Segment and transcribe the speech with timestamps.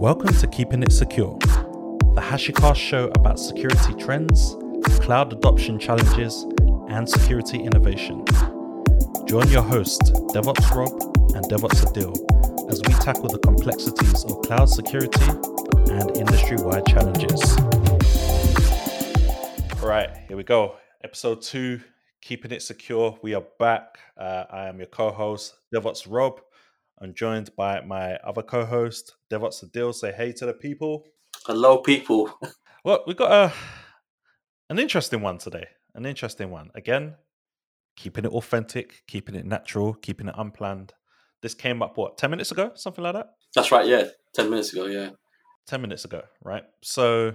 [0.00, 4.56] Welcome to Keeping It Secure, the HashiCast show about security trends,
[5.00, 6.46] cloud adoption challenges,
[6.88, 8.24] and security innovation.
[9.26, 10.90] Join your hosts, DevOps Rob
[11.36, 12.16] and DevOps Adil,
[12.70, 15.20] as we tackle the complexities of cloud security
[15.92, 17.58] and industry wide challenges.
[19.82, 20.76] All right, here we go.
[21.04, 21.78] Episode two,
[22.22, 23.18] Keeping It Secure.
[23.20, 23.98] We are back.
[24.16, 26.40] Uh, I am your co host, DevOps Rob.
[27.02, 29.94] I'm joined by my other co host, DevOps Adil.
[29.94, 31.06] Say hey to the people.
[31.46, 32.32] Hello, people.
[32.82, 33.52] Well, we've got a,
[34.70, 35.66] an interesting one today.
[35.94, 36.70] An interesting one.
[36.74, 37.16] Again,
[37.94, 40.94] keeping it authentic, keeping it natural, keeping it unplanned.
[41.42, 42.72] This came up, what, 10 minutes ago?
[42.76, 43.32] Something like that?
[43.54, 44.04] That's right, yeah.
[44.32, 45.10] 10 minutes ago, yeah.
[45.66, 46.64] 10 minutes ago, right?
[46.82, 47.34] So,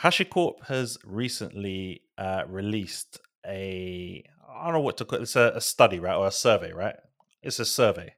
[0.00, 5.52] HashiCorp has recently uh, released a, I don't know what to call it, it's a,
[5.54, 6.16] a study, right?
[6.16, 6.96] Or a survey, right?
[7.42, 8.14] It's a survey,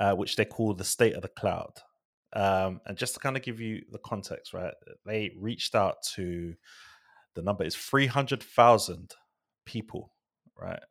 [0.00, 1.72] uh, which they call the state of the cloud.
[2.32, 4.74] Um, and just to kind of give you the context, right?
[5.06, 6.54] They reached out to
[7.34, 9.14] the number is 300,000
[9.64, 10.12] people,
[10.60, 10.82] right?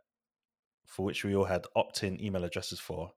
[0.85, 3.11] For which we all had opt in email addresses for,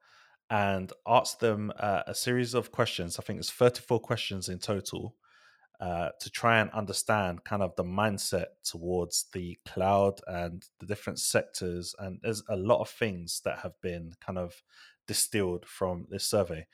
[0.50, 3.18] and asked them uh, a series of questions.
[3.18, 5.16] I think it's 34 questions in total
[5.80, 11.18] uh, to try and understand kind of the mindset towards the cloud and the different
[11.18, 11.94] sectors.
[11.98, 14.54] And there's a lot of things that have been kind of
[15.06, 16.66] distilled from this survey.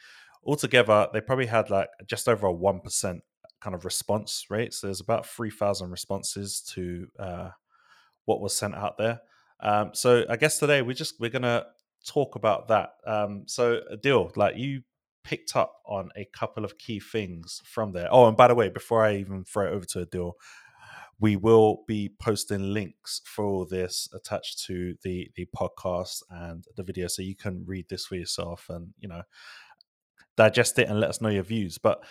[0.45, 3.21] Altogether they probably had like just over a 1%
[3.61, 7.51] kind of response rate so there's about 3000 responses to uh,
[8.25, 9.21] what was sent out there.
[9.61, 11.65] Um, so i guess today we just we're gonna
[12.05, 12.91] talk about that.
[13.07, 14.83] Um, so Adil like you
[15.23, 18.09] picked up on a couple of key things from there.
[18.11, 20.33] Oh and by the way before i even throw it over to Adil
[21.23, 27.07] we will be posting links for this attached to the the podcast and the video
[27.07, 29.23] so you can read this for yourself and you know
[30.37, 31.79] digest it and let us know your views.
[31.79, 32.05] But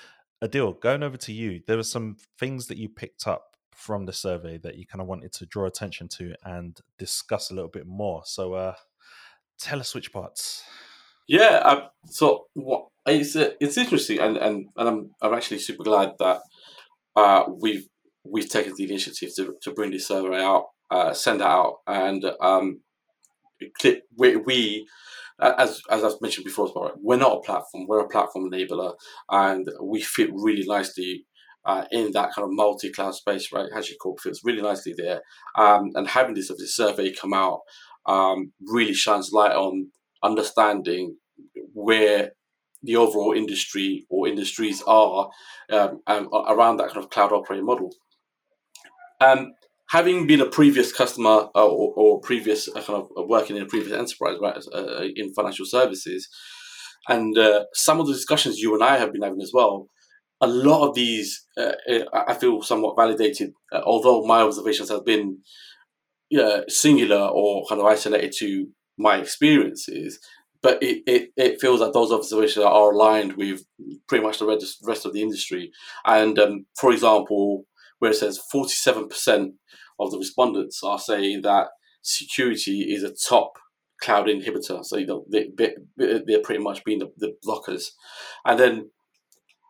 [0.44, 4.14] Adil, going over to you, there were some things that you picked up from the
[4.14, 7.88] survey that you kind of wanted to draw attention to and discuss a little bit
[7.88, 8.22] more.
[8.26, 8.76] So, uh,
[9.60, 10.64] tell us which parts.
[11.28, 15.84] Yeah, I, so what it's uh, it's interesting, and, and, and I'm I'm actually super
[15.84, 16.42] glad that
[17.16, 17.88] uh, we've
[18.24, 22.26] we've taken the initiative to, to bring this survey out, uh, send it out, and
[22.42, 22.82] um,
[24.18, 24.88] we, we
[25.42, 27.86] as as I've mentioned before, we're not a platform.
[27.88, 28.94] We're a platform enabler,
[29.30, 31.26] and we fit really nicely
[31.66, 33.52] uh, in that kind of multi-cloud space.
[33.52, 35.22] Right, HashiCorp fits really nicely there.
[35.58, 37.62] Um, and having this of this survey come out
[38.06, 39.92] um, really shines light on
[40.24, 41.18] understanding
[41.74, 42.32] where
[42.84, 45.30] the overall industry or industries are
[45.72, 47.92] um, around that kind of cloud operating model.
[49.22, 49.54] Um,
[49.90, 53.62] having been a previous customer uh, or, or, previous uh, kind of uh, working in
[53.62, 56.28] a previous enterprise, right, uh, in financial services,
[57.08, 59.88] and uh, some of the discussions you and I have been having as well,
[60.42, 61.74] a lot of these uh,
[62.14, 65.40] I feel somewhat validated, although my observations have been
[66.68, 70.20] singular or kind of isolated to my experiences.
[70.64, 73.64] But it, it, it feels like those observations are aligned with
[74.08, 74.46] pretty much the
[74.84, 75.72] rest of the industry.
[76.06, 77.66] And um, for example,
[78.02, 79.52] where it says 47%
[80.00, 81.68] of the respondents are saying that
[82.02, 83.54] security is a top
[84.02, 84.84] cloud inhibitor.
[84.84, 85.50] So you know, they,
[85.96, 87.90] they're pretty much being the, the blockers.
[88.44, 88.90] And then,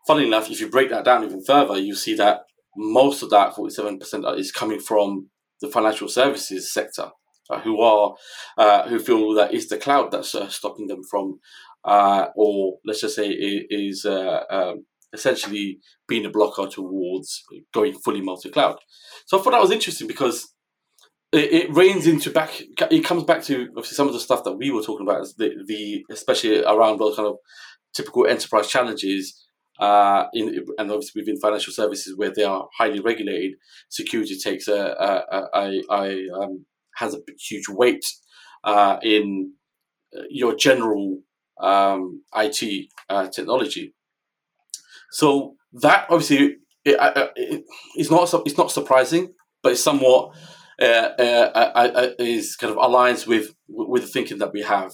[0.06, 2.40] funnily enough, if you break that down even further, you see that
[2.74, 5.28] most of that 47% is coming from
[5.60, 7.10] the financial services sector,
[7.50, 8.14] uh, who are
[8.56, 11.38] uh, who feel that it's the cloud that's uh, stopping them from,
[11.84, 15.78] uh, or let's just say, is uh, um, essentially
[16.08, 17.42] being a blocker towards
[17.72, 18.78] going fully multi-cloud.
[19.26, 20.52] So I thought that was interesting because
[21.32, 22.62] it, it reigns into back.
[22.90, 25.54] It comes back to obviously some of the stuff that we were talking about, the,
[25.66, 27.36] the especially around those kind of
[27.94, 29.38] typical enterprise challenges.
[29.80, 33.52] Uh, in and obviously within financial services where they are highly regulated,
[33.88, 38.04] security takes a, a, a, a um, has a huge weight
[38.64, 39.54] uh, in
[40.28, 41.20] your general
[41.60, 43.94] um, IT uh, technology.
[45.12, 46.96] So that obviously it,
[47.36, 47.64] it,
[47.96, 49.32] it's not it's not surprising,
[49.62, 50.34] but it's somewhat
[50.80, 54.92] uh, uh, is kind of aligns with with the thinking that we have.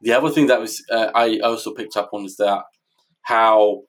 [0.00, 2.64] The other thing that was uh, I also picked up on is that
[3.22, 3.82] how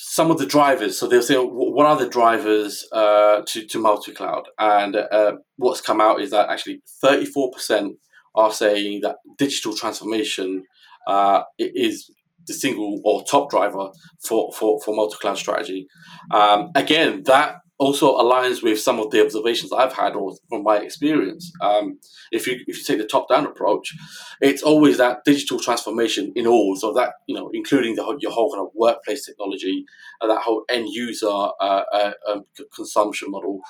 [0.00, 0.96] some of the drivers.
[0.96, 4.44] So they'll say, what are the drivers uh, to to multi cloud?
[4.58, 7.96] And uh, what's come out is that actually thirty four percent
[8.34, 10.64] are saying that digital transformation
[11.08, 12.10] uh, is
[12.48, 13.90] the single or top driver
[14.20, 15.86] for for, for multi-cloud strategy.
[16.32, 20.78] Um, again, that also aligns with some of the observations I've had or from my
[20.78, 21.52] experience.
[21.60, 22.00] Um,
[22.32, 23.94] if you if you take the top down approach,
[24.40, 26.76] it's always that digital transformation in all.
[26.76, 29.84] So that you know, including the your whole kind of workplace technology,
[30.20, 32.44] and that whole end user uh, uh, um,
[32.74, 33.60] consumption model,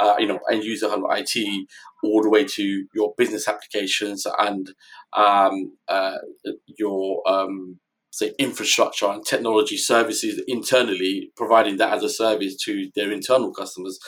[0.00, 1.66] uh, you know, end user kind of IT,
[2.02, 4.72] all the way to your business applications and
[5.12, 6.16] um, uh,
[6.78, 7.78] your um,
[8.18, 13.98] say infrastructure and technology services internally, providing that as a service to their internal customers.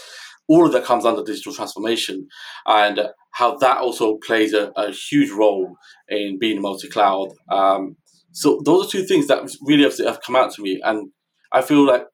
[0.49, 2.27] All of that comes under digital transformation,
[2.67, 3.01] and
[3.33, 5.77] how that also plays a, a huge role
[6.09, 7.29] in being multi-cloud.
[7.51, 7.97] Um,
[8.33, 11.11] so those are two things that really have, have come out to me, and
[11.53, 12.05] I feel like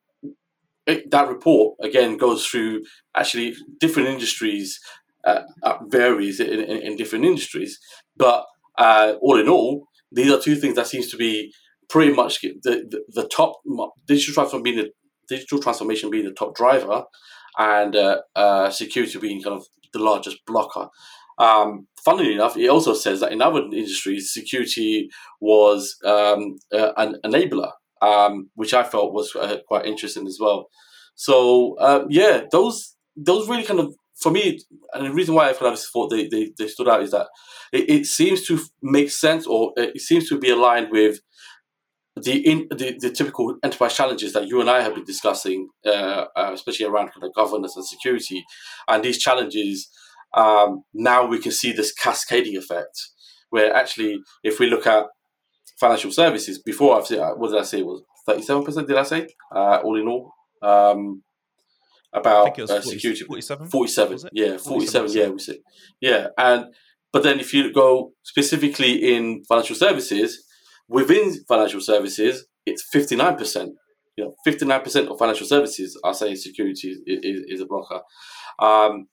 [0.87, 2.83] it, that report again goes through
[3.17, 4.79] actually different industries,
[5.25, 7.79] uh, uh varies in, in, in, different industries,
[8.17, 8.45] but
[8.79, 11.53] uh, all in all, these are two things that seems to be
[11.89, 13.61] pretty much the, the, the top
[14.07, 14.91] digital transformation being the
[15.29, 17.05] digital transformation being the top driver,
[17.59, 20.89] and uh, uh, security being kind of the largest blocker.
[21.39, 25.09] Um, funnily enough, it also says that in other industries, security
[25.41, 30.69] was um, uh, an enabler, um, which I felt was uh, quite interesting as well.
[31.15, 34.61] So um, yeah, those those really kind of for me,
[34.95, 37.27] and the reason why I kind of thought they, they, they stood out is that
[37.73, 41.21] it, it seems to make sense or it seems to be aligned with
[42.17, 46.27] the, in, the the typical enterprise challenges that you and I have been discussing, uh,
[46.35, 48.45] uh, especially around kind of governance and security,
[48.89, 49.89] and these challenges,
[50.35, 52.99] um, now we can see this cascading effect,
[53.51, 55.05] where actually, if we look at
[55.79, 57.81] financial services, before I've said, uh, what did I say?
[57.81, 58.89] It was thirty-seven percent?
[58.89, 60.33] Did I say uh, all in all?
[60.63, 61.23] Um,
[62.15, 63.69] about uh, 40, security, 47?
[63.69, 65.57] 47 yeah, 47, 47 yeah, we said,
[66.01, 66.67] yeah, and
[67.13, 70.46] but then if you go specifically in financial services,
[70.89, 73.69] Within financial services, it's 59%.
[74.17, 78.01] You know, 59% of financial services are saying security is, is, is a blocker.
[78.59, 79.09] Um,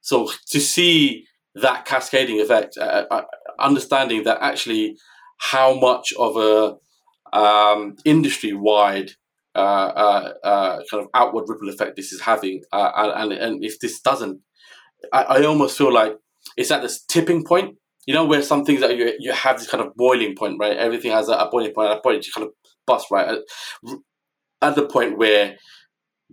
[0.00, 3.22] so to see that cascading effect, uh, uh,
[3.58, 4.96] understanding that actually
[5.38, 9.12] how much of a um, industry-wide
[9.54, 13.78] uh, uh, uh, kind of outward ripple effect this is having, uh, and, and if
[13.80, 14.40] this doesn't,
[15.12, 16.16] I, I almost feel like
[16.56, 17.76] it's at this tipping point
[18.08, 20.78] you know where some things that you you have this kind of boiling point, right?
[20.78, 21.92] Everything has a, a boiling point.
[21.92, 22.54] A point you kind of
[22.86, 23.28] bust, right?
[23.28, 23.38] At,
[24.62, 25.56] at, the point where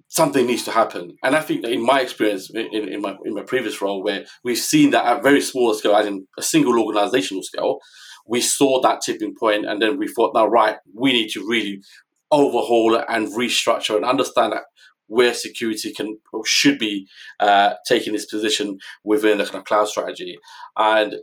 [0.07, 3.33] something needs to happen, and I think that in my experience, in, in my in
[3.33, 6.81] my previous role, where we've seen that at very small scale, as in a single
[6.81, 7.79] organizational scale,
[8.25, 11.81] we saw that tipping point, and then we thought, now right, we need to really
[12.31, 14.63] overhaul and restructure and understand that
[15.07, 17.05] where security can or should be
[17.41, 20.37] uh, taking this position within the kind of cloud strategy.
[20.77, 21.15] And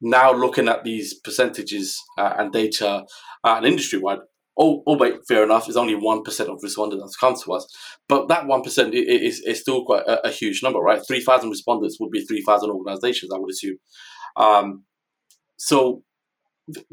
[0.00, 3.04] now looking at these percentages uh, and data
[3.44, 4.18] uh, and industry wide,
[4.58, 7.66] oh, oh, wait, fair enough, it's only 1% of respondents that's come to us.
[8.08, 11.00] But that 1% is, is still quite a, a huge number, right?
[11.06, 13.76] 3,000 respondents would be 3,000 organizations, I would assume.
[14.36, 14.84] Um,
[15.56, 16.02] so
[16.72, 16.86] th-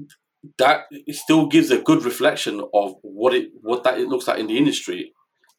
[0.58, 4.48] that still gives a good reflection of what it what that it looks like in
[4.48, 5.12] the industry.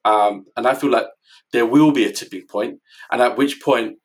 [0.04, 1.06] Um, and I feel like
[1.52, 2.80] there will be a tipping point,
[3.10, 3.96] and at which point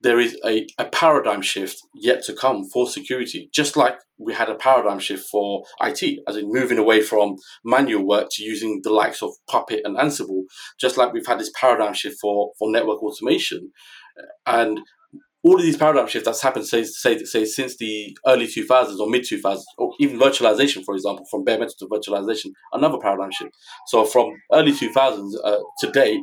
[0.00, 4.48] there is a, a paradigm shift yet to come for security, just like we had
[4.48, 8.92] a paradigm shift for IT, as in moving away from manual work to using the
[8.92, 10.42] likes of Puppet and Ansible,
[10.78, 13.72] just like we've had this paradigm shift for, for network automation.
[14.46, 14.80] And
[15.44, 19.08] all of these paradigm shifts that's happened, say, say, say since the early 2000s or
[19.08, 23.50] mid 2000s, or even virtualization, for example, from bare metal to virtualization, another paradigm shift.
[23.86, 26.20] So from early 2000s uh, to date,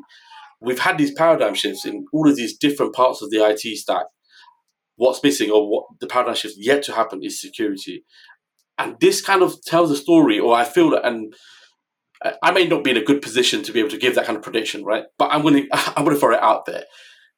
[0.62, 4.06] we've had these paradigm shifts in all of these different parts of the IT stack.
[4.96, 8.06] What's missing or what the paradigm shift yet to happen is security.
[8.78, 11.34] And this kind of tells a story, or I feel that, and
[12.42, 14.38] I may not be in a good position to be able to give that kind
[14.38, 15.04] of prediction, right?
[15.18, 16.84] But I'm going to, I'm going to throw it out there.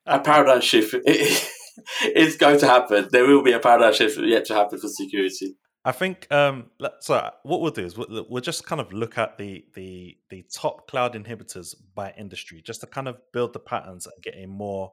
[0.05, 3.09] A paradigm shift is going to happen.
[3.11, 5.55] There will be a paradigm shift yet to happen for security.
[5.87, 6.65] I think um,
[6.99, 7.31] so.
[7.43, 10.85] What we'll do is we'll, we'll, just kind of look at the the the top
[10.89, 14.91] cloud inhibitors by industry, just to kind of build the patterns and get a more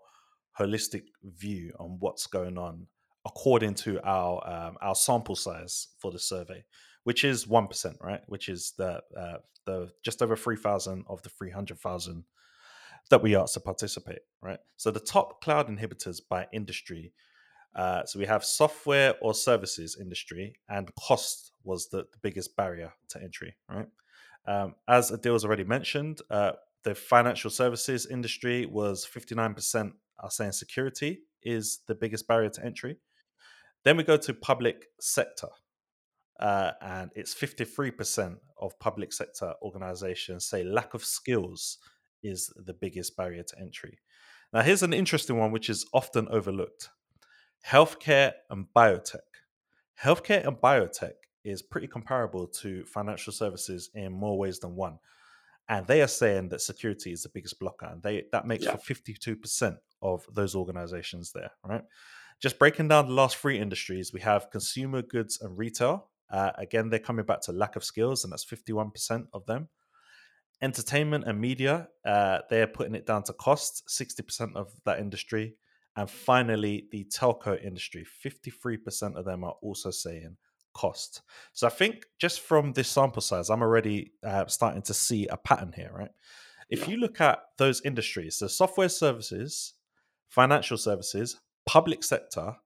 [0.57, 2.87] holistic view on what's going on
[3.27, 6.65] according to our um, our sample size for the survey,
[7.03, 8.21] which is one percent, right?
[8.29, 12.23] Which is the uh, the just over three thousand of the three hundred thousand
[13.11, 14.61] that we asked to participate, right?
[14.77, 17.13] So the top cloud inhibitors by industry
[17.75, 22.93] uh, so we have software or services industry, and cost was the, the biggest barrier
[23.09, 23.57] to entry.
[23.69, 23.89] Right,
[24.47, 26.53] um, as Adil has already mentioned, uh,
[26.83, 32.51] the financial services industry was fifty nine percent are saying security is the biggest barrier
[32.51, 32.97] to entry.
[33.85, 35.49] Then we go to public sector,
[36.41, 41.79] uh, and it's fifty three percent of public sector organizations say lack of skills
[42.23, 43.99] is the biggest barrier to entry.
[44.53, 46.89] Now, here's an interesting one which is often overlooked
[47.67, 49.19] healthcare and biotech.
[50.03, 54.99] Healthcare and biotech is pretty comparable to financial services in more ways than one.
[55.69, 57.87] And they are saying that security is the biggest blocker.
[57.87, 58.77] And they that makes yeah.
[58.77, 61.83] for 52% of those organizations there, right?
[62.41, 66.11] Just breaking down the last three industries, we have consumer goods and retail.
[66.31, 69.69] Uh, again, they're coming back to lack of skills, and that's 51% of them.
[70.61, 75.57] Entertainment and media, uh, they're putting it down to cost, 60% of that industry.
[75.97, 80.37] And finally, the telco industry, 53% of them are also saying
[80.75, 81.23] cost.
[81.53, 85.37] So I think just from this sample size, I'm already uh, starting to see a
[85.37, 86.11] pattern here, right?
[86.69, 86.89] If yeah.
[86.89, 89.75] you look at those industries, so software services,
[90.29, 92.57] financial services, public sector,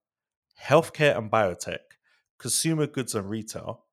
[0.60, 1.78] healthcare and biotech,
[2.38, 3.84] consumer goods and retail,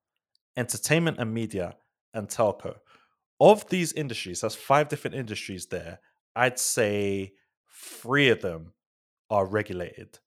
[0.56, 1.76] entertainment and media,
[2.14, 2.76] and telco.
[3.38, 6.00] Of these industries, that's five different industries there.
[6.34, 7.34] I'd say
[7.70, 8.72] three of them
[9.30, 10.18] are regulated.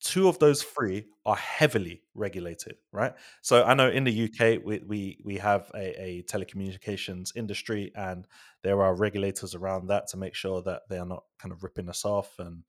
[0.00, 3.14] Two of those three are heavily regulated, right?
[3.42, 4.58] So I know in the mm.
[4.58, 8.26] UK we we, we have a, a telecommunications industry, and
[8.62, 11.88] there are regulators around that to make sure that they are not kind of ripping
[11.88, 12.62] us off and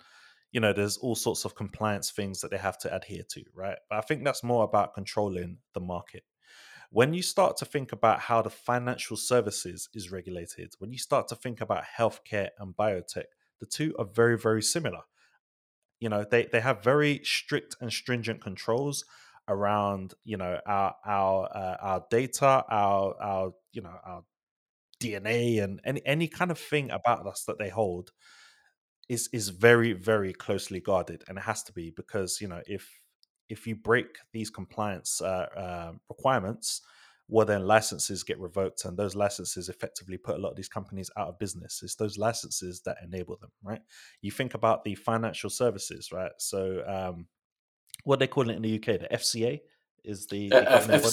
[0.52, 3.78] you know there's all sorts of compliance things that they have to adhere to right
[3.90, 6.24] but i think that's more about controlling the market
[6.92, 11.28] when you start to think about how the financial services is regulated when you start
[11.28, 13.26] to think about healthcare and biotech
[13.60, 15.02] the two are very very similar
[16.00, 19.06] you know they, they have very strict and stringent controls
[19.48, 24.24] around you know our our uh, our data our our you know our
[25.02, 28.12] dna and any any kind of thing about us that they hold
[29.10, 32.88] is is very very closely guarded, and it has to be because you know if
[33.50, 36.82] if you break these compliance uh, uh, requirements,
[37.30, 41.12] well then licenses get revoked, and those licenses effectively put a lot of these companies
[41.16, 41.82] out of business.
[41.84, 43.82] It's those licenses that enable them, right?
[44.22, 46.32] You think about the financial services, right?
[46.40, 47.28] So um,
[48.04, 49.60] what they call it in the UK, the FCA
[50.04, 51.12] is the, uh, F- FCA,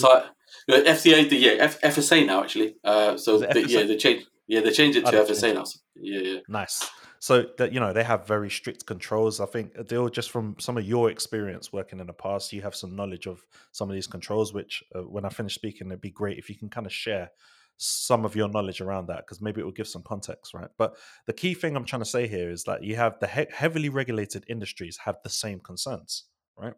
[0.70, 2.76] FCA, the yeah, F- FSA now actually.
[2.82, 4.24] Uh, so the, yeah, they change.
[4.46, 5.64] Yeah, they changed it to FSA now.
[5.96, 6.38] Yeah, yeah.
[6.48, 6.88] Nice.
[7.18, 9.40] So that you know they have very strict controls.
[9.40, 12.74] I think Adil, just from some of your experience working in the past, you have
[12.74, 14.52] some knowledge of some of these controls.
[14.52, 17.30] Which, uh, when I finish speaking, it'd be great if you can kind of share
[17.78, 20.70] some of your knowledge around that because maybe it will give some context, right?
[20.78, 23.46] But the key thing I'm trying to say here is that you have the he-
[23.52, 26.24] heavily regulated industries have the same concerns,
[26.56, 26.74] right?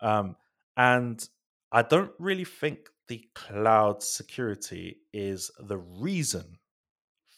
[0.00, 0.36] Um,
[0.76, 1.26] and
[1.72, 6.58] I don't really think the cloud security is the reason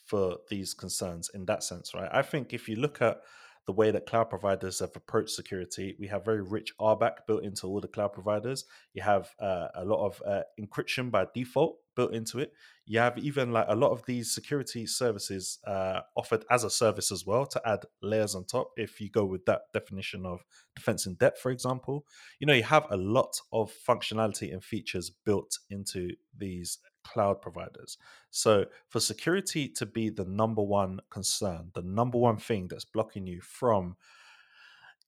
[0.08, 2.08] for these concerns in that sense, right?
[2.10, 3.20] I think if you look at
[3.68, 7.66] the way that cloud providers have approached security, we have very rich RBAC built into
[7.66, 8.64] all the cloud providers.
[8.94, 12.54] You have uh, a lot of uh, encryption by default built into it.
[12.86, 17.12] You have even like a lot of these security services uh, offered as a service
[17.12, 18.70] as well to add layers on top.
[18.78, 20.40] If you go with that definition of
[20.74, 22.06] defense in depth, for example,
[22.38, 27.98] you know you have a lot of functionality and features built into these cloud providers.
[28.30, 33.26] So, for security to be the number one concern, the number one thing that's blocking
[33.26, 33.96] you from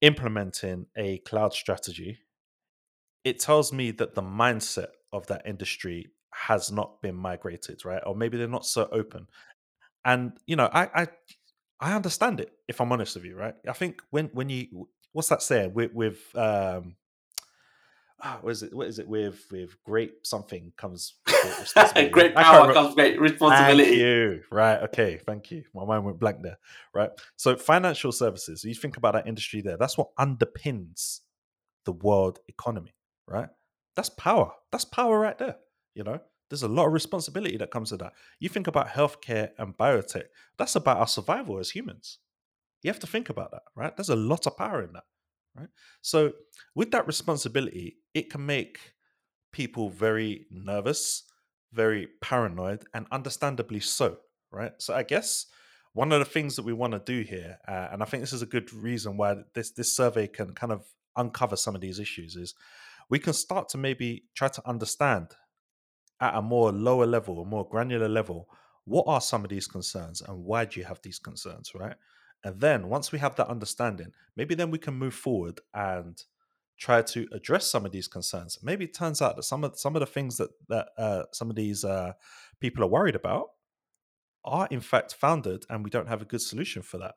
[0.01, 2.19] implementing a cloud strategy,
[3.25, 8.03] it tells me that the mindset of that industry has not been migrated, right?
[8.07, 9.27] Or maybe they're not so open.
[10.05, 11.07] And you know, I I,
[11.81, 13.55] I understand it if I'm honest with you, right?
[13.69, 16.97] I think when when you what's that saying with with um
[18.23, 18.75] oh, what is it?
[18.75, 21.15] What is it with with great something comes
[22.13, 23.85] great power comes great responsibility.
[23.85, 24.43] Thank you.
[24.51, 24.83] Right.
[24.85, 25.19] Okay.
[25.19, 25.65] Thank you.
[25.75, 26.59] My mind went blank there.
[26.95, 27.11] Right.
[27.37, 28.65] So financial services.
[28.65, 29.77] You think about that industry there.
[29.77, 31.21] That's what underpins
[31.85, 32.95] the world economy.
[33.27, 33.49] Right.
[33.97, 34.53] That's power.
[34.73, 35.57] That's power right there.
[35.95, 36.21] You know.
[36.49, 38.13] There's a lot of responsibility that comes with that.
[38.41, 40.25] You think about healthcare and biotech.
[40.59, 42.19] That's about our survival as humans.
[42.83, 43.97] You have to think about that, right?
[43.97, 45.05] There's a lot of power in that
[45.61, 45.69] right?
[46.03, 46.33] So
[46.75, 48.79] with that responsibility, it can make
[49.53, 51.25] people very nervous,
[51.73, 54.19] very paranoid, and understandably so,
[54.51, 54.73] right?
[54.79, 55.47] So I guess
[55.93, 58.33] one of the things that we want to do here, uh, and I think this
[58.33, 60.85] is a good reason why this this survey can kind of
[61.17, 62.55] uncover some of these issues, is
[63.09, 65.29] we can start to maybe try to understand
[66.21, 68.49] at a more lower level, a more granular level,
[68.85, 71.97] what are some of these concerns and why do you have these concerns, right?
[72.45, 76.23] And then once we have that understanding, maybe then we can move forward and
[76.79, 78.59] try to address some of these concerns.
[78.63, 81.51] Maybe it turns out that some of some of the things that that uh, some
[81.51, 82.13] of these uh,
[82.59, 83.49] people are worried about
[84.45, 87.15] are in fact founded, and we don't have a good solution for that.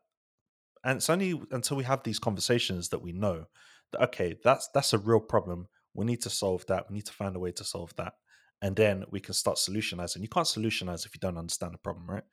[0.84, 3.46] And it's only until we have these conversations that we know
[3.92, 5.68] that okay, that's that's a real problem.
[5.94, 6.90] We need to solve that.
[6.90, 8.12] We need to find a way to solve that,
[8.60, 10.20] and then we can start solutionizing.
[10.20, 12.24] You can't solutionize if you don't understand the problem, right?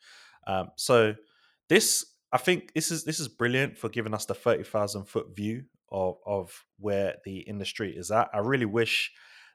[0.48, 1.16] Um, so
[1.70, 5.36] this I think this is this is brilliant for giving us the thirty thousand foot
[5.36, 8.30] view of of where the industry is at.
[8.34, 9.12] I really wish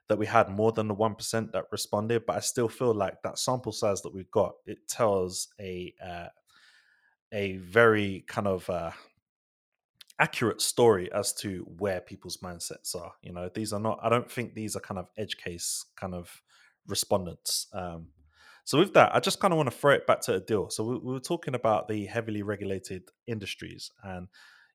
[0.09, 3.21] that we had more than the one percent that responded, but I still feel like
[3.23, 6.27] that sample size that we've got it tells a uh,
[7.33, 8.91] a very kind of uh,
[10.19, 13.13] accurate story as to where people's mindsets are.
[13.21, 13.99] You know, these are not.
[14.01, 16.41] I don't think these are kind of edge case kind of
[16.87, 17.67] respondents.
[17.73, 18.07] Um,
[18.67, 20.69] so with that, I just kind of want to throw it back to Adil.
[20.69, 24.27] So we, we were talking about the heavily regulated industries, and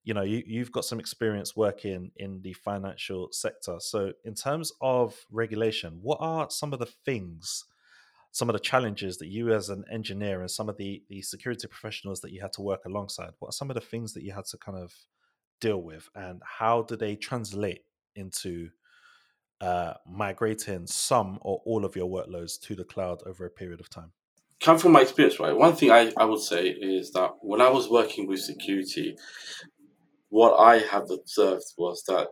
[0.02, 3.76] you know, you, you've got some experience working in the financial sector.
[3.80, 7.66] So in terms of regulation, what are some of the things?
[8.34, 11.68] some of the challenges that you as an engineer and some of the the security
[11.68, 14.32] professionals that you had to work alongside what are some of the things that you
[14.32, 14.90] had to kind of
[15.61, 17.82] deal with and how do they translate
[18.16, 18.70] into
[19.62, 23.88] uh, migrating some or all of your workloads to the cloud over a period of
[23.88, 24.11] time?
[24.61, 25.57] Come from my experience, right?
[25.57, 29.16] One thing I, I would say is that when I was working with security,
[30.31, 32.28] what I have observed was that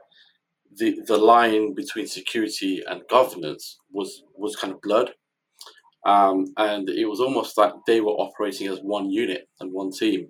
[0.77, 5.11] the the line between security and governance was was kind of blurred,
[6.07, 10.29] um, and it was almost like they were operating as one unit and one team.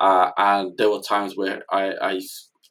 [0.00, 2.20] Uh, and there were times where I, I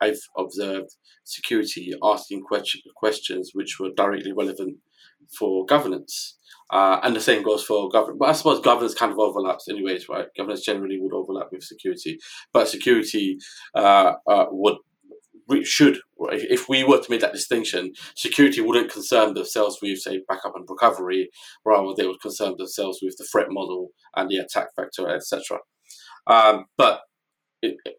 [0.03, 0.89] I've observed
[1.23, 4.77] security asking question, questions which were directly relevant
[5.37, 6.37] for governance.
[6.71, 8.17] Uh, and the same goes for governance.
[8.19, 10.27] But I suppose governance kind of overlaps, anyways, right?
[10.35, 12.17] Governance generally would overlap with security,
[12.51, 13.37] but security
[13.75, 14.77] uh, uh, would
[15.63, 15.97] should
[16.31, 20.65] if we were to make that distinction, security wouldn't concern themselves with say backup and
[20.69, 21.29] recovery,
[21.65, 25.59] rather they would concern themselves with the threat model and the attack vector, etc.
[26.27, 27.01] Um, but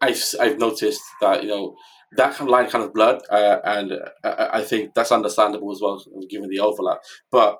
[0.01, 1.75] I've, I've noticed that you know
[2.13, 3.93] that kind of line kind of blurred, uh, and
[4.23, 6.99] uh, I think that's understandable as well, given the overlap.
[7.31, 7.59] But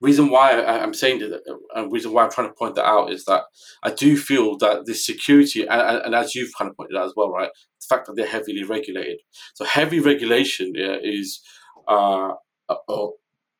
[0.00, 2.86] reason why I, am saying that, uh, and reason why I'm trying to point that
[2.86, 3.44] out is that
[3.82, 7.14] I do feel that this security, and, and, as you've kind of pointed out as
[7.16, 9.18] well, right, the fact that they're heavily regulated.
[9.54, 11.40] So heavy regulation yeah, is
[11.88, 12.32] uh,
[12.68, 13.06] uh,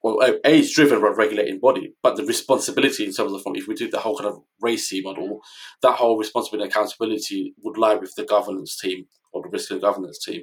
[0.06, 3.74] well, A is driven by regulating body, but the responsibility in terms of if we
[3.74, 5.40] do the whole kind of RACI model,
[5.82, 9.06] that whole responsibility and accountability would lie with the governance team
[9.36, 10.42] or the risk and governance team,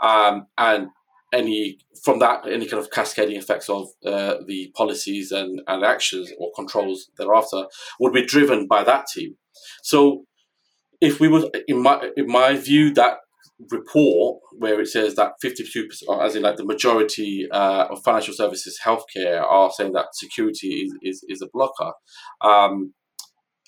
[0.00, 0.88] um, and
[1.32, 6.30] any from that any kind of cascading effects of uh, the policies and, and actions
[6.38, 7.64] or controls thereafter
[8.00, 9.36] would be driven by that team.
[9.82, 10.24] So,
[11.00, 13.18] if we were in my in my view that
[13.70, 18.78] report where it says that 52%, as in like the majority uh, of financial services
[18.84, 21.92] healthcare are saying that security is, is, is a blocker.
[22.40, 22.94] Um,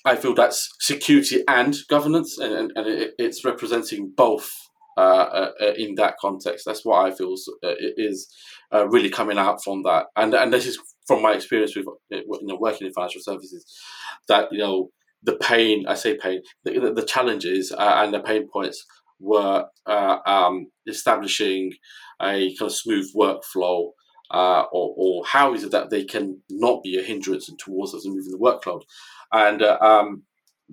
[0.05, 4.51] I feel that's security and governance, and, and, and it, it's representing both
[4.97, 6.65] uh, uh, uh in that context.
[6.65, 8.27] That's what I feel uh, is
[8.73, 12.25] uh, really coming out from that, and and this is from my experience with you
[12.41, 13.65] know working in financial services,
[14.27, 14.89] that you know
[15.23, 18.83] the pain I say pain the, the, challenges and the pain points
[19.19, 21.73] were uh, um, establishing
[22.21, 23.91] a kind of smooth workflow,
[24.31, 28.05] uh, or, or, how is it that they can not be a hindrance towards us
[28.05, 28.81] and moving the workload?
[29.31, 30.23] And uh, um,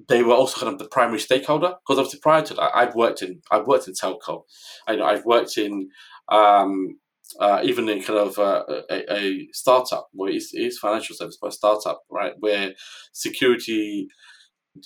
[0.09, 3.23] they were also kind of the primary stakeholder because obviously prior to that, I've worked
[3.23, 4.43] in I've worked in telco,
[4.87, 5.91] I know I've worked in
[6.31, 6.99] um,
[7.39, 11.53] uh, even in kind of uh, a, a, startup where it's, financial service, but a
[11.53, 12.73] startup, right, where
[13.13, 14.09] security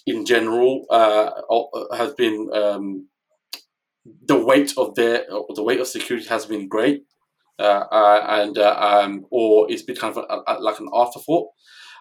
[0.06, 1.30] in general uh,
[1.96, 3.08] has been um,
[4.26, 7.04] the weight of their the weight of security has been great,
[7.58, 11.48] uh, uh, and uh, um, or it's been kind of a, a, like an afterthought.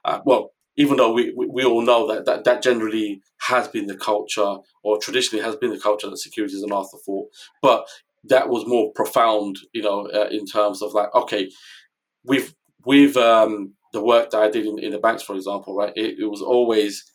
[0.03, 3.88] Uh, well, even though we, we, we, all know that, that that generally has been
[3.88, 7.27] the culture, or traditionally has been the culture that security is an afterthought,
[7.62, 7.86] but
[8.23, 11.49] that was more profound, you know, uh, in terms of like, okay,
[12.23, 12.53] we've
[12.86, 15.93] we've um, the work that I did in, in the banks, for example, right?
[15.95, 17.11] It, it was always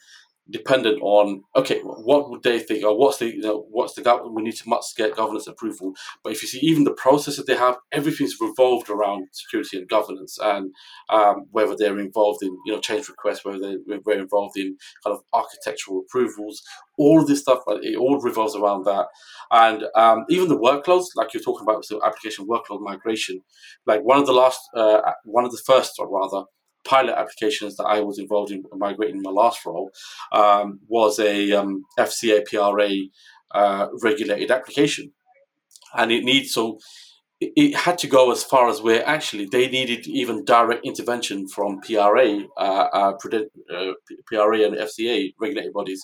[0.50, 4.34] dependent on okay, what would they think, or what's the you know, what's the government?
[4.34, 5.94] We need to must get governance approval.
[6.22, 9.88] But if you see even the process that they have, everything's revolved around security and
[9.88, 10.72] governance, and
[11.10, 15.22] um, whether they're involved in you know change requests, whether they're, involved in kind of
[15.32, 16.62] architectural approvals,
[16.98, 19.06] all of this stuff, it all revolves around that.
[19.50, 23.42] And um, even the workloads, like you're talking about, so application workload migration,
[23.84, 26.46] like one of the last, uh, one of the first, or rather,
[26.86, 29.90] pilot applications that I was involved in migrating in my last role
[30.32, 32.90] um, was a um, FCA PRA
[33.52, 35.12] uh, regulated application,
[35.94, 36.78] and it needs so
[37.38, 41.80] it had to go as far as where actually they needed even direct intervention from
[41.82, 43.92] PRA, uh, uh, uh
[44.26, 46.02] PRA and FCA regulated bodies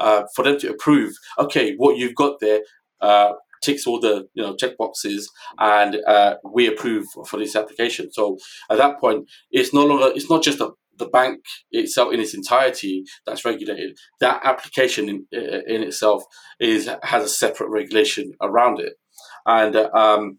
[0.00, 1.12] uh, for them to approve.
[1.38, 2.62] Okay, what you've got there
[3.00, 3.32] uh,
[3.62, 8.12] ticks all the you know check boxes and uh, we approve for this application.
[8.12, 8.36] So
[8.70, 12.34] at that point, it's no longer it's not just a, the bank itself in its
[12.34, 16.22] entirety that's regulated, that application in, in itself
[16.60, 18.94] is has a separate regulation around it,
[19.46, 20.38] and um,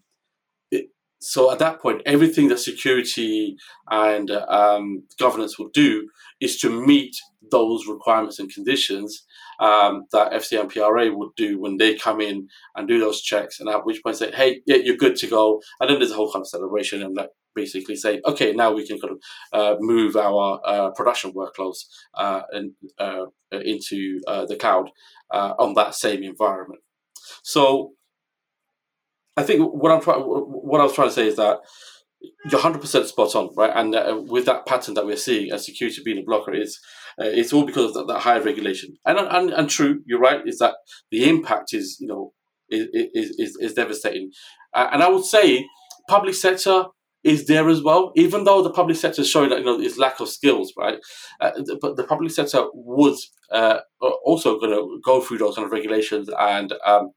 [1.24, 3.56] so at that point, everything that security
[3.90, 6.08] and um, governance will do
[6.38, 7.16] is to meet
[7.50, 9.24] those requirements and conditions
[9.58, 13.86] um, that FCA would do when they come in and do those checks, and at
[13.86, 16.42] which point say, "Hey, yeah, you're good to go." And then there's a whole kind
[16.42, 19.20] of celebration and like basically say, "Okay, now we can kind of
[19.58, 24.90] uh, move our uh, production workloads uh, and, uh, into uh, the cloud
[25.30, 26.82] uh, on that same environment."
[27.42, 27.92] So,
[29.36, 31.58] I think what I'm trying, what I was trying to say is that
[32.50, 33.72] you're 100% spot on, right?
[33.74, 36.78] And uh, with that pattern that we're seeing as security being a blocker, is
[37.20, 38.96] uh, it's all because of that, that higher regulation.
[39.04, 40.74] And, and and true, you're right, is that
[41.10, 42.32] the impact is you know
[42.70, 44.30] is is, is devastating.
[44.72, 45.66] Uh, and I would say
[46.08, 46.84] public sector
[47.22, 49.98] is there as well, even though the public sector is showing that you know its
[49.98, 50.98] lack of skills, right?
[51.40, 53.16] Uh, but the public sector would
[53.50, 53.78] uh,
[54.24, 57.10] also going to go through those kind of regulations and um,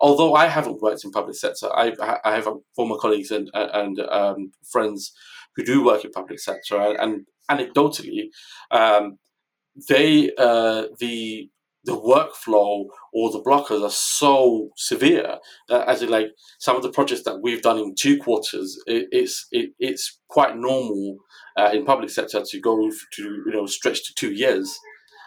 [0.00, 1.92] although I haven't worked in public sector, I,
[2.24, 5.12] I have former colleagues and and um, friends
[5.56, 8.28] who do work in public sector, and, anecdotally,
[8.70, 9.18] um,
[9.88, 11.50] they uh, the
[11.84, 16.28] the workflow or the blockers are so severe that as in like
[16.58, 20.56] some of the projects that we've done in two quarters it, it's it, it's quite
[20.56, 21.18] normal
[21.58, 24.78] uh, in public sector to go to you know stretch to two years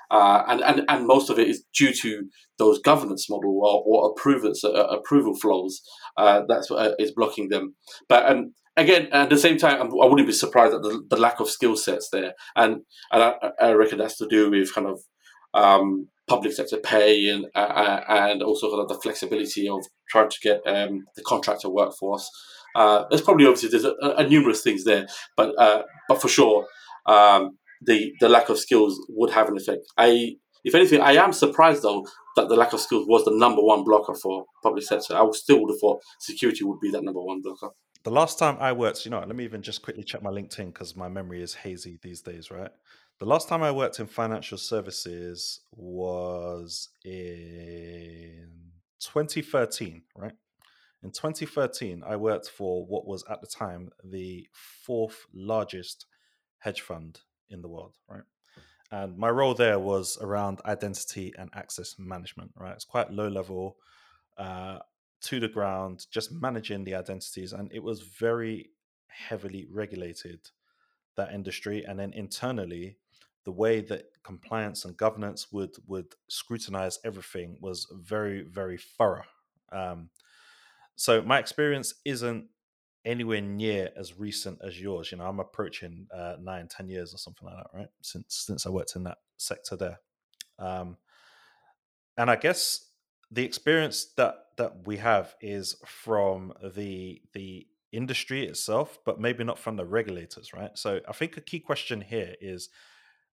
[0.10, 4.12] uh, and, and and most of it is due to those governance model or, or
[4.12, 5.82] approvals, uh, approval flows.
[6.16, 7.76] Uh, that's what uh, is blocking them.
[8.08, 11.40] But um, again, at the same time, I wouldn't be surprised at the, the lack
[11.40, 15.02] of skill sets there, and and I, I, reckon that's to do with kind of
[15.54, 20.30] um, public sector pay and uh, uh, and also kind of the flexibility of trying
[20.30, 22.30] to get um, the contractor workforce.
[23.10, 25.54] There's probably obviously there's a, a numerous things there, but
[26.08, 26.66] but for sure.
[27.08, 29.88] Um, the, the lack of skills would have an effect.
[29.98, 33.62] I if anything, I am surprised though that the lack of skills was the number
[33.62, 35.16] one blocker for public sector.
[35.16, 37.70] I still would have thought security would be that number one blocker.
[38.04, 40.68] The last time I worked, you know, let me even just quickly check my LinkedIn
[40.68, 42.72] because my memory is hazy these days, right?
[43.20, 48.50] The last time I worked in financial services was in
[49.00, 50.34] 2013, right?
[51.04, 56.06] In 2013, I worked for what was at the time the fourth largest
[56.60, 58.24] hedge fund in the world, right?
[58.92, 62.74] And my role there was around identity and access management, right?
[62.74, 63.78] It's quite low level,
[64.38, 64.80] uh,
[65.20, 67.54] to the ground, just managing the identities.
[67.54, 68.70] And it was very
[69.08, 70.40] heavily regulated,
[71.16, 71.84] that industry.
[71.84, 72.98] And then internally,
[73.44, 79.24] the way that compliance and governance would would scrutinize everything was very, very thorough.
[79.72, 80.10] Um,
[80.96, 82.48] so my experience isn't
[83.08, 85.12] anywhere near as recent as yours.
[85.12, 87.88] You know, I'm approaching uh, nine, ten years or something like that, right?
[88.02, 90.00] Since since I worked in that sector there,
[90.60, 90.98] um,
[92.18, 92.86] and I guess
[93.32, 99.58] the experience that that we have is from the the industry itself, but maybe not
[99.58, 100.72] from the regulators, right?
[100.76, 102.70] So I think a key question here is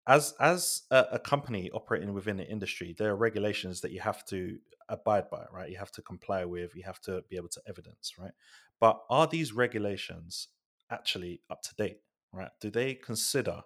[0.07, 4.25] as as a, a, company operating within the industry, there are regulations that you have
[4.27, 5.71] to abide by, right?
[5.71, 8.33] You have to comply with, you have to be able to evidence, right?
[8.81, 10.49] But are these regulations
[10.91, 12.01] actually up to date,
[12.33, 12.51] right?
[12.61, 13.63] Do they consider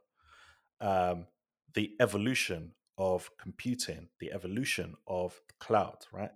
[0.81, 1.27] um,
[1.75, 6.31] the evolution of computing, the evolution of cloud, right?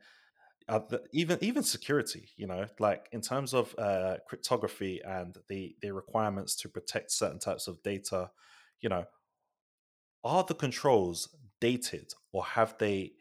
[0.69, 5.75] Uh, the, even even security, you know, like in terms of uh, cryptography and the
[5.83, 8.31] the requirements to protect certain types of data,
[8.81, 9.05] you know,
[10.25, 11.29] are the controls
[11.61, 13.13] dated or have they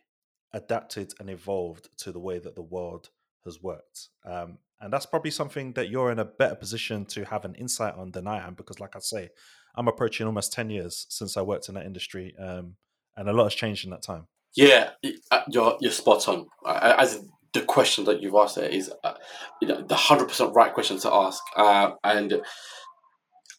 [0.53, 3.09] adapted and evolved to the way that the world
[3.45, 4.09] has worked?
[4.25, 7.95] Um, and that's probably something that you're in a better position to have an insight
[7.95, 9.29] on than I am, because, like I say,
[9.75, 12.75] I'm approaching almost 10 years since I worked in that industry, um,
[13.17, 14.27] and a lot has changed in that time.
[14.55, 14.91] Yeah,
[15.31, 16.47] uh, you're, you're spot on.
[16.65, 19.13] As the question that you've asked there is, uh,
[19.61, 21.43] you know, the 100% right question to ask.
[21.55, 22.41] Uh, and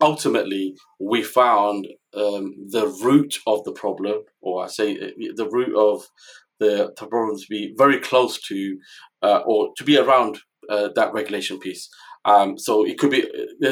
[0.00, 5.74] ultimately, we found um, the root of the problem, or I say uh, the root
[5.76, 6.08] of
[6.58, 8.78] the, the problem to be very close to,
[9.22, 11.88] uh, or to be around uh, that regulation piece.
[12.24, 13.26] Um, so it could be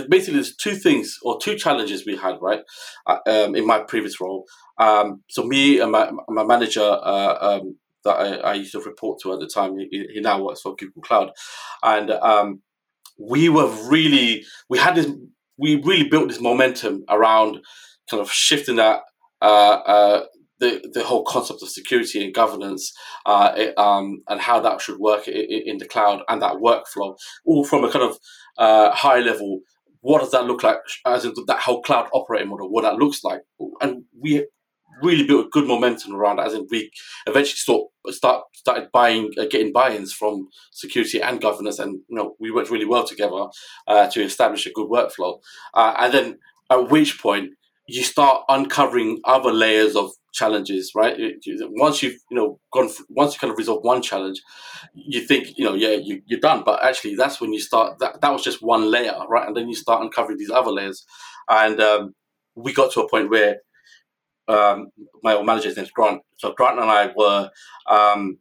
[0.08, 2.62] basically there's two things or two challenges we had right
[3.06, 4.46] uh, um, in my previous role.
[4.78, 9.20] Um, so me and my, my manager uh, um, that I, I, used to report
[9.22, 11.32] to at the time, he, he now works for Google Cloud,
[11.82, 12.62] and um,
[13.18, 15.10] we were really we had this
[15.58, 17.58] we really built this momentum around
[18.10, 19.00] kind of shifting that
[19.42, 20.24] uh, uh,
[20.60, 22.92] the, the whole concept of security and governance
[23.26, 27.16] uh, it, um, and how that should work in, in, the cloud and that workflow,
[27.44, 28.18] all from a kind of
[28.58, 29.60] uh, high level
[30.00, 30.78] what does that look like?
[31.04, 33.40] As in that whole cloud operating model, what that looks like,
[33.80, 34.46] and we
[35.02, 36.48] really built a good momentum around that.
[36.48, 36.90] As in, we
[37.26, 42.36] eventually start, start started buying, uh, getting buy-ins from security and governance, and you know
[42.38, 43.46] we worked really well together
[43.86, 45.40] uh, to establish a good workflow.
[45.74, 46.38] Uh, and then
[46.70, 47.50] at which point
[47.86, 51.18] you start uncovering other layers of challenges, right?
[51.70, 54.40] Once you've you know gone, once you kind of resolve one challenge,
[54.94, 57.98] you think you know yeah you, you're done, but actually that's when you start.
[57.98, 59.46] That that was just one layer, right?
[59.46, 61.04] And then you start uncovering these other layers,
[61.48, 62.14] and um,
[62.54, 63.58] we got to a point where
[64.48, 64.88] um,
[65.22, 66.22] my old manager's name is Grant.
[66.36, 67.50] So Grant and I were,
[67.86, 68.38] um,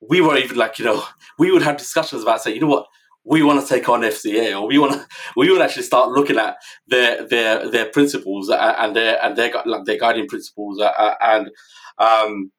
[0.00, 1.04] we were even like, you know,
[1.38, 2.86] we would have discussions about saying, you know what,
[3.26, 6.38] we want to take on FCA, or we want to, we would actually start looking
[6.38, 10.82] at their their their principles and their and their like their guiding principles
[11.20, 11.50] and
[11.98, 12.52] um,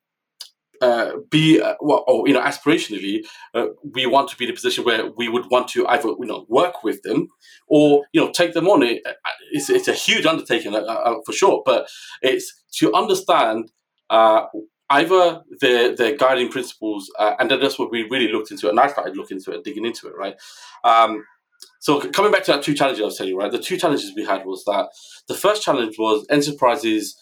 [0.82, 4.54] uh, be uh, well, or you know, aspirationally, uh, we want to be in a
[4.54, 7.28] position where we would want to either you know work with them
[7.68, 8.84] or you know take them on.
[8.84, 9.12] It, uh,
[9.52, 11.88] it's, it's a huge undertaking uh, uh, for sure, but
[12.22, 13.72] it's to understand
[14.90, 18.70] either their their guiding principles, and that's what we really looked into.
[18.70, 20.36] And I started looking into it, digging into it, right.
[20.84, 21.24] Um,
[21.86, 23.52] so coming back to that two challenges I was telling you, right?
[23.52, 24.88] The two challenges we had was that
[25.28, 27.16] the first challenge was enterprises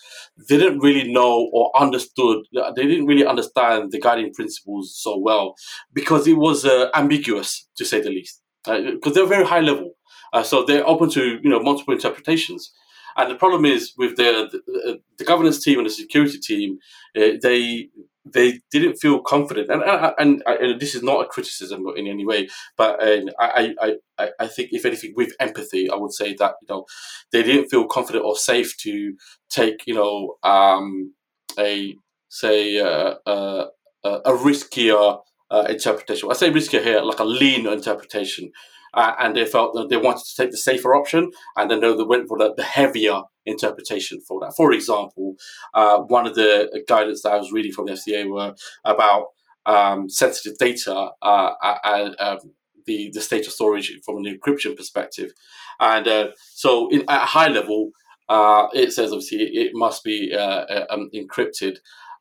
[0.48, 2.46] didn't really know or understood.
[2.76, 5.56] They didn't really understand the guiding principles so well
[5.93, 8.41] because it was uh, ambiguous to say the least.
[8.65, 9.91] Because uh, they're very high level,
[10.32, 12.72] uh, so they're open to you know multiple interpretations.
[13.17, 16.78] And the problem is with the the, the governance team and the security team,
[17.17, 17.89] uh, they
[18.26, 22.26] they didn't feel confident, and and, and, and, this is not a criticism in any
[22.26, 26.34] way, but uh, I, I I I think if anything, with empathy, I would say
[26.36, 26.86] that you know
[27.32, 29.16] they didn't feel confident or safe to
[29.50, 31.14] take you know um,
[31.60, 31.96] a
[32.30, 33.66] say uh, uh,
[34.04, 35.20] a riskier
[35.52, 36.30] uh, interpretation.
[36.30, 38.52] I say riskier here, like a lean interpretation
[38.94, 41.92] uh, and they felt that they wanted to take the safer option, and then they
[42.04, 44.54] went for the, the heavier interpretation for that.
[44.56, 45.36] For example,
[45.74, 49.28] uh, one of the guidance that I was reading from the FCA were about
[49.66, 51.52] um, sensitive data uh,
[51.84, 52.38] and um,
[52.86, 55.32] the the state of storage from an encryption perspective,
[55.80, 57.92] and uh, so in, at a high level.
[58.30, 61.76] Uh, it says obviously it must be uh, um, encrypted,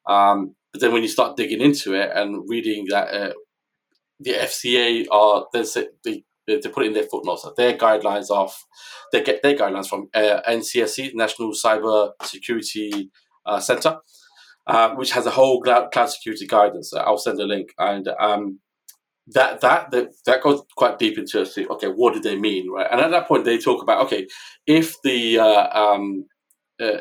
[0.07, 3.35] um, but then when you start digging into it and reading that
[4.19, 8.67] the FCA are they to put it in their footnotes their guidelines off
[9.13, 13.11] they get their guidelines from uh, NCSC National Cyber Security
[13.45, 13.99] uh, Center,
[14.67, 16.93] uh, which has a whole cloud, cloud security guidance.
[16.95, 18.09] I'll send a link and.
[18.19, 18.61] Um,
[19.29, 23.01] that, that that that goes quite deep into okay what do they mean right and
[23.01, 24.27] at that point they talk about okay
[24.67, 26.27] if the uh, um,
[26.81, 26.99] uh,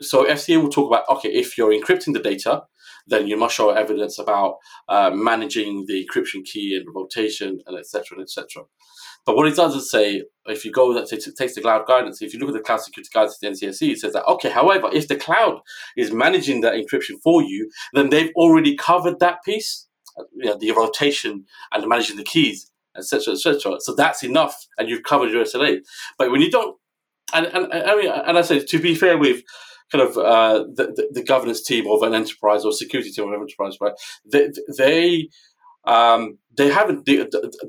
[0.00, 2.62] so FCA will talk about okay if you're encrypting the data
[3.06, 4.56] then you must show evidence about
[4.88, 8.20] uh, managing the encryption key and rotation and etc.
[8.20, 8.64] etc.
[9.24, 12.22] But what it does is say, if you go that it takes the cloud guidance,
[12.22, 14.50] if you look at the cloud security guidance at the NCSC, it says that okay,
[14.50, 15.60] however, if the cloud
[15.96, 19.88] is managing that encryption for you, then they've already covered that piece,
[20.18, 23.78] uh, you know, the rotation and managing the keys, etc., etc.
[23.80, 25.78] So that's enough, and you've covered your SLA.
[26.18, 26.76] But when you don't,
[27.34, 29.42] and, and I mean, and I say to be fair with
[29.92, 33.40] kind of uh, the, the, governance team of an enterprise or security team of an
[33.40, 33.92] enterprise, right?
[34.24, 35.28] They they
[35.84, 37.06] um, they haven't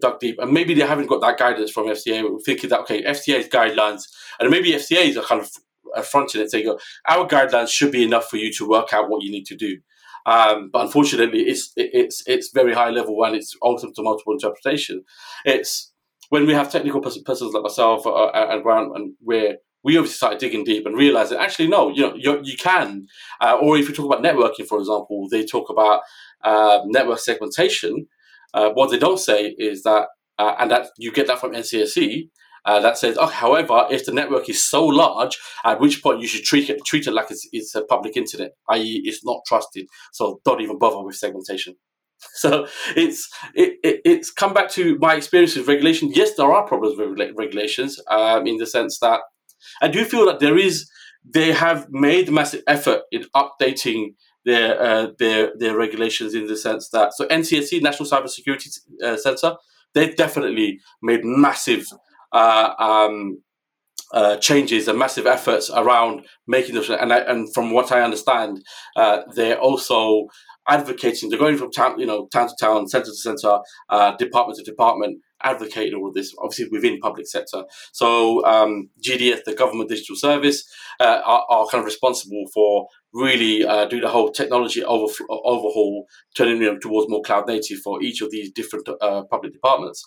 [0.01, 2.23] dug deep, and maybe they haven't got that guidance from FCA.
[2.43, 4.03] Thinking that okay, FCA's guidelines,
[4.39, 6.75] and maybe FCA is kind of fronting it, saying,
[7.07, 9.77] "Our guidelines should be enough for you to work out what you need to do."
[10.25, 15.03] Um, but unfortunately, it's it's it's very high level and it's open to multiple interpretation.
[15.45, 15.93] It's
[16.29, 20.39] when we have technical persons like myself uh, and Grant, and we're we obviously started
[20.39, 23.07] digging deep and realized that actually no, you know, you, you can.
[23.39, 26.01] Uh, or if you talk about networking, for example, they talk about
[26.43, 28.05] uh, network segmentation.
[28.53, 30.07] Uh, what they don't say is that,
[30.39, 32.29] uh, and that you get that from NCSC.
[32.65, 36.27] Uh, that says, oh, however, if the network is so large, at which point you
[36.27, 39.87] should treat it treat it like it's, it's a public internet, i.e., it's not trusted.
[40.11, 41.75] So don't even bother with segmentation.
[42.33, 46.11] So it's it, it, it's come back to my experience with regulation.
[46.13, 49.21] Yes, there are problems with regulations um, in the sense that
[49.81, 50.89] I do feel that there is
[51.23, 54.13] they have made massive effort in updating
[54.45, 58.69] their uh, their their regulations in the sense that so NCSC National Cybersecurity
[59.03, 59.57] uh, Center
[59.93, 61.85] they've definitely made massive
[62.31, 63.41] uh, um,
[64.13, 68.63] uh, changes and massive efforts around making those and I, and from what I understand
[68.95, 70.27] uh, they're also
[70.69, 74.57] advocating they're going from town you know town to town center to center uh, department
[74.57, 77.63] to department advocating all of this, obviously within public sector.
[77.91, 80.63] So um, GDS, the Government Digital Service,
[80.99, 86.05] uh, are, are, kind of responsible for really uh, do the whole technology over, overhaul,
[86.35, 90.03] turning know, towards more cloud native for each of these different uh, public departments.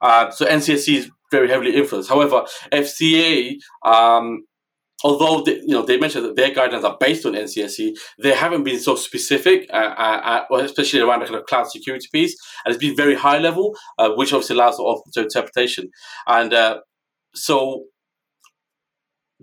[0.00, 2.08] Uh, so NCSC is very heavily influenced.
[2.08, 4.44] However, FCA, um,
[5.02, 8.64] although they, you know they mentioned that their guidelines are based on NCSC, they haven't
[8.64, 12.74] been so specific, uh, uh, uh especially around the kind of cloud security piece, and
[12.74, 15.90] it's been very high level, uh, which obviously allows for interpretation.
[16.26, 16.80] And uh,
[17.34, 17.84] so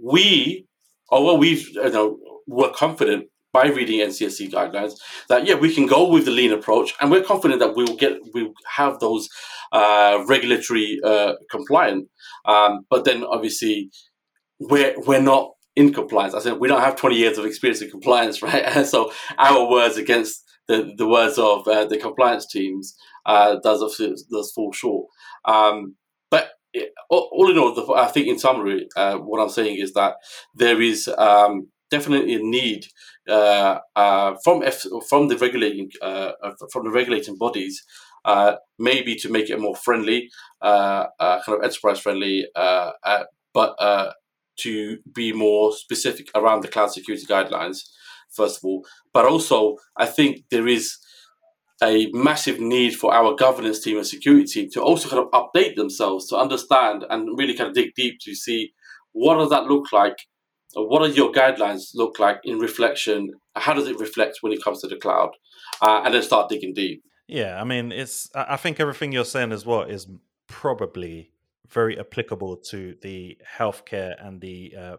[0.02, 0.66] we,
[1.10, 2.18] although we've you know
[2.48, 4.94] we're confident by reading NCSC guidelines
[5.30, 8.18] that yeah we can go with the lean approach, and we're confident that we'll get
[8.34, 9.28] we'll have those
[9.72, 11.00] uh, regulatory
[11.50, 12.08] compliant.
[12.46, 13.90] Um, but then obviously
[14.60, 16.34] we're we're not in compliance.
[16.34, 18.86] I said we don't have twenty years of experience in compliance, right?
[18.86, 23.80] So our words against the, the words of uh, the compliance teams uh, does
[24.30, 25.08] does fall short.
[25.46, 25.96] Um,
[26.30, 29.94] but it, all in all, the, I think in summary, uh, what I'm saying is
[29.94, 30.16] that
[30.54, 32.86] there is um, definitely a need
[33.30, 36.32] uh, uh, from F, from the regulating uh,
[36.72, 37.84] from the regulating bodies,
[38.78, 40.30] maybe to make it more friendly,
[40.62, 42.46] kind of enterprise friendly,
[43.54, 43.76] but
[44.58, 47.80] to be more specific around the cloud security guidelines.
[48.32, 50.98] First of all, but also I think there is
[51.82, 55.76] a massive need for our governance team and security team to also kind of update
[55.76, 58.72] themselves to understand and really kind of dig deep to see
[59.12, 60.18] what does that look like
[60.78, 63.32] what are your guidelines look like in reflection?
[63.56, 65.32] How does it reflect when it comes to the cloud?
[65.82, 67.04] Uh, and then start digging deep.
[67.28, 68.30] Yeah, I mean, it's.
[68.34, 70.08] I think everything you're saying as well is
[70.48, 71.32] probably
[71.70, 74.98] very applicable to the healthcare and the uh,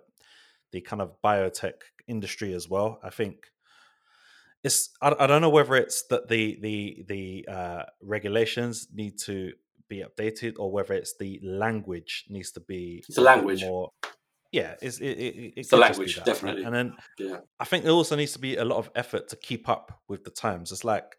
[0.72, 1.74] the kind of biotech
[2.07, 2.98] industry as well.
[3.02, 3.46] I think
[4.62, 4.90] it's.
[5.00, 9.52] I, I don't know whether it's that the the the uh, regulations need to
[9.88, 13.90] be updated or whether it's the language needs to be it's a language more
[14.50, 18.16] yeah, it's it, it, it's the language definitely, and then yeah, I think there also
[18.16, 20.72] needs to be a lot of effort to keep up with the times.
[20.72, 21.16] It's like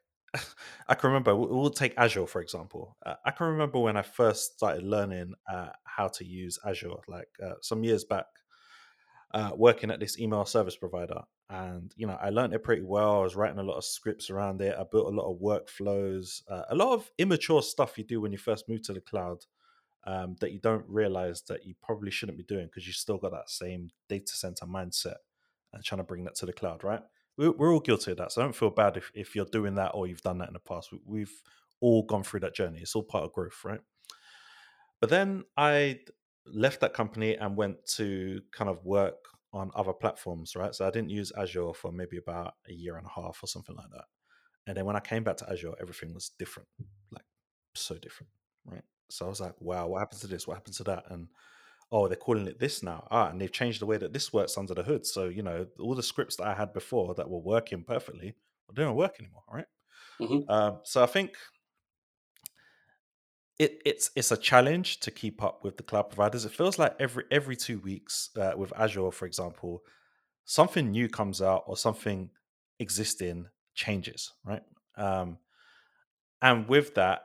[0.88, 2.98] I can remember we'll take Azure for example.
[3.06, 7.30] Uh, I can remember when I first started learning uh, how to use Azure, like
[7.44, 8.26] uh, some years back,
[9.34, 13.20] uh, working at this email service provider, and you know I learned it pretty well.
[13.20, 14.76] I was writing a lot of scripts around it.
[14.78, 18.32] I built a lot of workflows, uh, a lot of immature stuff you do when
[18.32, 19.46] you first move to the cloud
[20.06, 23.32] um, that you don't realize that you probably shouldn't be doing because you still got
[23.32, 25.18] that same data center mindset
[25.74, 27.02] and trying to bring that to the cloud, right?
[27.40, 28.34] We're, we're all guilty of that.
[28.34, 30.60] So don't feel bad if, if you're doing that or you've done that in the
[30.60, 30.90] past.
[31.06, 31.32] We, have
[31.80, 32.80] all gone through that journey.
[32.82, 33.80] It's all part of growth, right?
[35.00, 36.00] But then I
[36.46, 39.16] left that company and went to kind of work
[39.54, 40.76] on other platforms, right?
[40.76, 43.76] So I didn't use Azure for maybe about a year and a half or something
[43.78, 44.06] like that.
[44.68, 46.68] And then when I came back to Azure, everything was different,
[47.12, 47.24] like
[47.74, 48.30] so different,
[48.66, 48.84] right?
[49.10, 50.46] So I was like, wow, what happens to this?
[50.46, 51.06] What happens to that?
[51.10, 51.30] And
[51.92, 53.08] oh, they're calling it this now.
[53.10, 55.06] Ah, and they've changed the way that this works under the hood.
[55.06, 58.36] So, you know, all the scripts that I had before that were working perfectly,
[58.68, 59.66] well, they don't work anymore, right?
[60.22, 60.50] Mm-hmm.
[60.52, 61.32] Um, so I think
[63.58, 66.46] it, it's it's a challenge to keep up with the cloud providers.
[66.46, 69.84] It feels like every every two weeks uh, with Azure, for example,
[70.46, 72.30] something new comes out or something
[72.80, 74.62] existing changes, right?
[74.96, 75.38] Um,
[76.42, 77.24] and with that,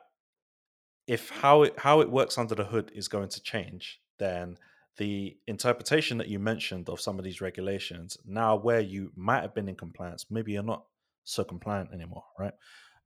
[1.06, 4.58] if how it how it works under the hood is going to change, then
[4.96, 9.54] the interpretation that you mentioned of some of these regulations now where you might have
[9.54, 10.84] been in compliance, maybe you're not
[11.24, 12.52] so compliant anymore, right?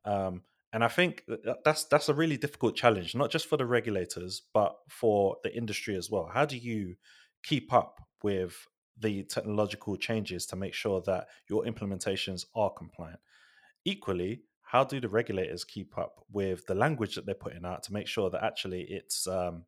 [0.04, 0.42] Um,
[0.72, 1.24] and I think
[1.64, 5.96] that's that's a really difficult challenge, not just for the regulators, but for the industry
[5.96, 6.30] as well.
[6.32, 6.96] How do you
[7.42, 8.54] keep up with
[9.00, 13.20] the technological changes to make sure that your implementations are compliant?
[13.86, 17.92] Equally, how do the regulators keep up with the language that they're putting out to
[17.94, 19.64] make sure that actually it's um,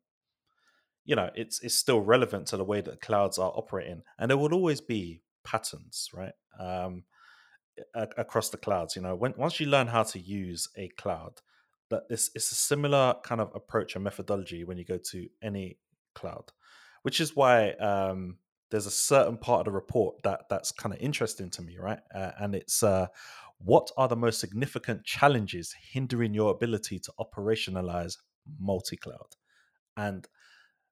[1.05, 4.37] you know it's it's still relevant to the way that clouds are operating and there
[4.37, 7.03] will always be patterns right um,
[7.95, 11.41] a- across the clouds you know when once you learn how to use a cloud
[11.89, 15.77] that it's, it's a similar kind of approach and methodology when you go to any
[16.15, 16.51] cloud
[17.01, 18.37] which is why um,
[18.69, 21.99] there's a certain part of the report that that's kind of interesting to me right
[22.13, 23.07] uh, and it's uh,
[23.63, 28.17] what are the most significant challenges hindering your ability to operationalize
[28.59, 29.35] multi cloud?
[29.95, 30.27] And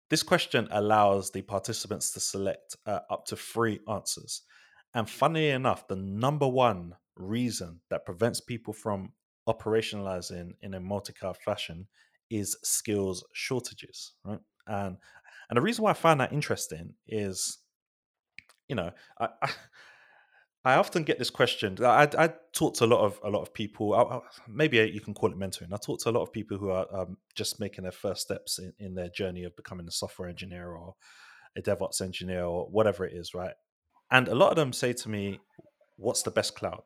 [0.09, 4.41] this question allows the participants to select uh, up to three answers.
[4.93, 9.13] And funnily enough, the number one reason that prevents people from
[9.47, 11.87] operationalizing in a multi cloud fashion
[12.29, 14.39] is skills shortages, right?
[14.67, 14.97] And
[15.49, 17.57] and the reason why I find that interesting is,
[18.67, 19.29] you know, I
[20.65, 21.77] I often get this question.
[21.83, 23.93] I, I talk to a lot of a lot of people.
[23.93, 25.71] I, I, maybe you can call it mentoring.
[25.73, 28.59] I talk to a lot of people who are um, just making their first steps
[28.59, 30.95] in, in their journey of becoming a software engineer or
[31.57, 33.53] a DevOps engineer or whatever it is, right?
[34.11, 35.39] And a lot of them say to me,
[35.95, 36.83] "What's the best cloud?"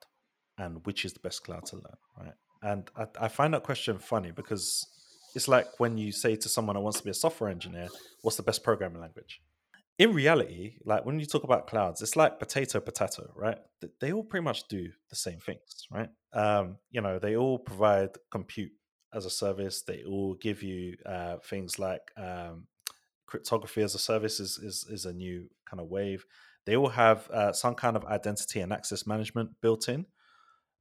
[0.57, 2.33] and which is the best cloud to learn, right?
[2.61, 4.87] And I, I find that question funny because
[5.35, 7.87] it's like when you say to someone who wants to be a software engineer,
[8.21, 9.41] what's the best programming language?
[9.99, 13.59] In reality, like when you talk about clouds, it's like potato, potato, right?
[14.01, 16.09] They all pretty much do the same things, right?
[16.33, 18.71] Um, you know, they all provide compute
[19.13, 19.83] as a service.
[19.83, 22.65] They all give you uh, things like um,
[23.27, 26.25] cryptography as a service is, is, is a new kind of wave.
[26.65, 30.05] They all have uh, some kind of identity and access management built in.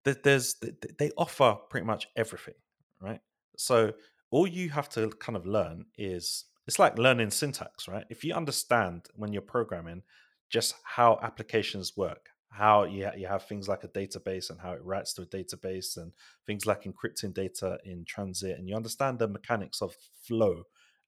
[0.05, 0.57] There's
[0.99, 2.55] they offer pretty much everything,
[3.01, 3.21] right?
[3.57, 3.93] So
[4.31, 8.05] all you have to kind of learn is it's like learning syntax, right?
[8.11, 10.03] If you understand when you're programming
[10.51, 14.73] just how applications work, how you, ha- you have things like a database and how
[14.73, 16.13] it writes to a database and
[16.47, 20.65] things like encrypting data in transit, and you understand the mechanics of flow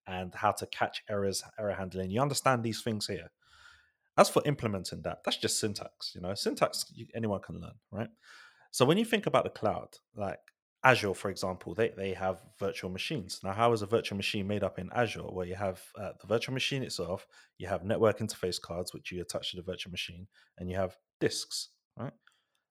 [0.06, 3.30] and how to catch errors, error handling, you understand these things here.
[4.16, 6.12] As for implementing that, that's just syntax.
[6.14, 6.84] You know, syntax
[7.14, 8.10] anyone can learn, right?
[8.70, 10.40] So when you think about the cloud, like
[10.84, 13.40] Azure, for example, they, they have virtual machines.
[13.42, 15.24] Now, how is a virtual machine made up in Azure?
[15.30, 17.26] Well, you have uh, the virtual machine itself,
[17.56, 20.26] you have network interface cards, which you attach to the virtual machine,
[20.58, 22.12] and you have disks, right?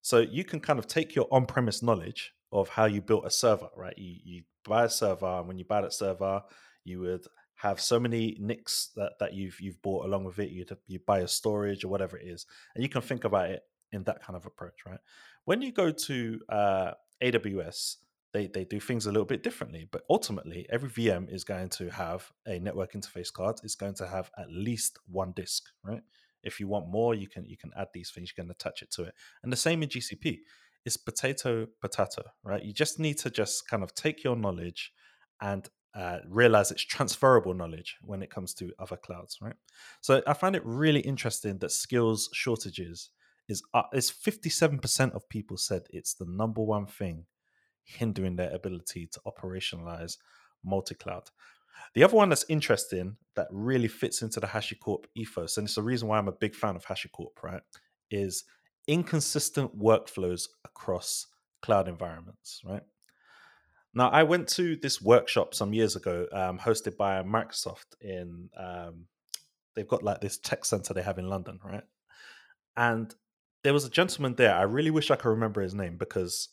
[0.03, 3.31] So you can kind of take your on premise knowledge of how you built a
[3.31, 3.97] server, right?
[3.97, 6.43] You, you buy a server, and when you buy that server,
[6.83, 10.51] you would have so many NICs that, that you've you've bought along with it.
[10.51, 12.45] You you buy a storage or whatever it is,
[12.75, 13.61] and you can think about it
[13.91, 14.99] in that kind of approach, right?
[15.45, 16.91] When you go to uh,
[17.23, 17.97] AWS,
[18.33, 21.89] they they do things a little bit differently, but ultimately every VM is going to
[21.89, 23.59] have a network interface card.
[23.63, 26.01] It's going to have at least one disk, right?
[26.43, 28.31] If you want more, you can you can add these things.
[28.35, 29.13] You can attach it to it,
[29.43, 30.39] and the same in GCP.
[30.85, 32.63] It's potato potato, right?
[32.63, 34.91] You just need to just kind of take your knowledge
[35.39, 39.55] and uh, realize it's transferable knowledge when it comes to other clouds, right?
[40.01, 43.09] So I find it really interesting that skills shortages
[43.47, 47.25] is uh, is 57% of people said it's the number one thing
[47.83, 50.17] hindering their ability to operationalize
[50.63, 51.29] multi-cloud.
[51.93, 55.81] The other one that's interesting that really fits into the HashiCorp ethos, and it's the
[55.81, 57.61] reason why I'm a big fan of HashiCorp, right,
[58.09, 58.45] is
[58.87, 61.27] inconsistent workflows across
[61.61, 62.83] cloud environments, right?
[63.93, 68.49] Now, I went to this workshop some years ago, um, hosted by Microsoft in.
[68.57, 69.05] Um,
[69.75, 71.83] they've got like this tech center they have in London, right?
[72.75, 73.13] And
[73.63, 74.55] there was a gentleman there.
[74.55, 76.49] I really wish I could remember his name because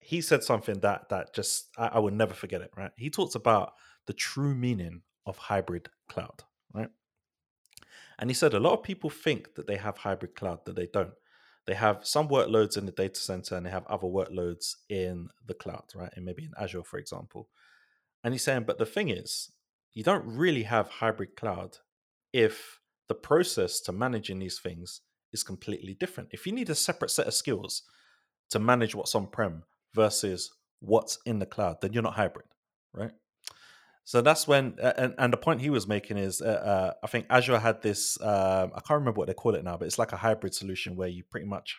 [0.00, 2.70] he said something that that just I, I would never forget it.
[2.76, 2.92] Right?
[2.96, 3.72] He talks about
[4.06, 6.90] the true meaning of hybrid cloud, right?
[8.18, 10.86] And he said a lot of people think that they have hybrid cloud, that they
[10.86, 11.12] don't
[11.66, 15.54] they have some workloads in the data center and they have other workloads in the
[15.54, 16.10] cloud, right?
[16.16, 17.48] And maybe in Azure, for example.
[18.24, 19.50] And he's saying, but the thing is,
[19.92, 21.78] you don't really have hybrid cloud
[22.32, 25.00] if the process to managing these things
[25.32, 26.30] is completely different.
[26.32, 27.82] If you need a separate set of skills
[28.50, 29.62] to manage what's on prem
[29.94, 30.50] versus
[30.80, 32.46] what's in the cloud, then you're not hybrid,
[32.92, 33.12] right?
[34.04, 37.26] So that's when, and, and the point he was making is, uh, uh, I think
[37.30, 38.20] Azure had this.
[38.20, 40.96] Um, I can't remember what they call it now, but it's like a hybrid solution
[40.96, 41.76] where you pretty much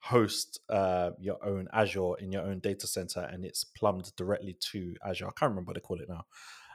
[0.00, 4.94] host uh, your own Azure in your own data center, and it's plumbed directly to
[5.04, 5.26] Azure.
[5.26, 6.24] I can't remember what they call it now.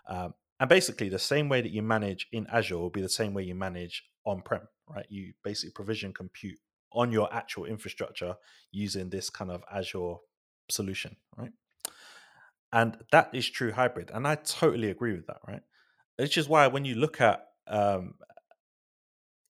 [0.08, 3.34] Um, and basically, the same way that you manage in Azure will be the same
[3.34, 5.06] way you manage on prem, right?
[5.10, 6.58] You basically provision compute
[6.92, 8.36] on your actual infrastructure
[8.72, 10.16] using this kind of Azure
[10.70, 11.52] solution, right?
[12.72, 14.12] And that is true hybrid.
[14.14, 15.62] And I totally agree with that, right?
[16.18, 18.16] Which is why when you look at um,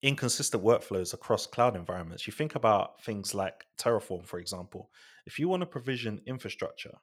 [0.01, 4.89] inconsistent workflows across cloud environments, you think about things like Terraform, for example.
[5.25, 6.97] If you want to provision infrastructure,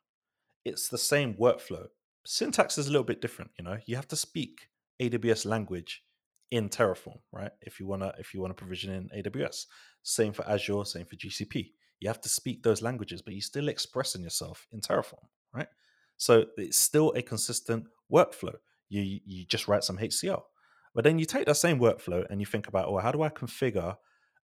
[0.64, 1.86] it's the same workflow.
[2.24, 3.78] Syntax is a little bit different, you know.
[3.86, 4.68] You have to speak
[5.00, 6.02] AWS language
[6.50, 7.52] in Terraform, right?
[7.62, 9.66] If you wanna if you wanna provision in AWS.
[10.02, 11.72] Same for Azure, same for GCP.
[12.00, 15.68] You have to speak those languages, but you're still expressing yourself in Terraform, right?
[16.16, 18.54] So it's still a consistent workflow.
[18.88, 20.42] You you just write some HCL.
[20.94, 23.28] But then you take that same workflow and you think about, oh, how do I
[23.28, 23.96] configure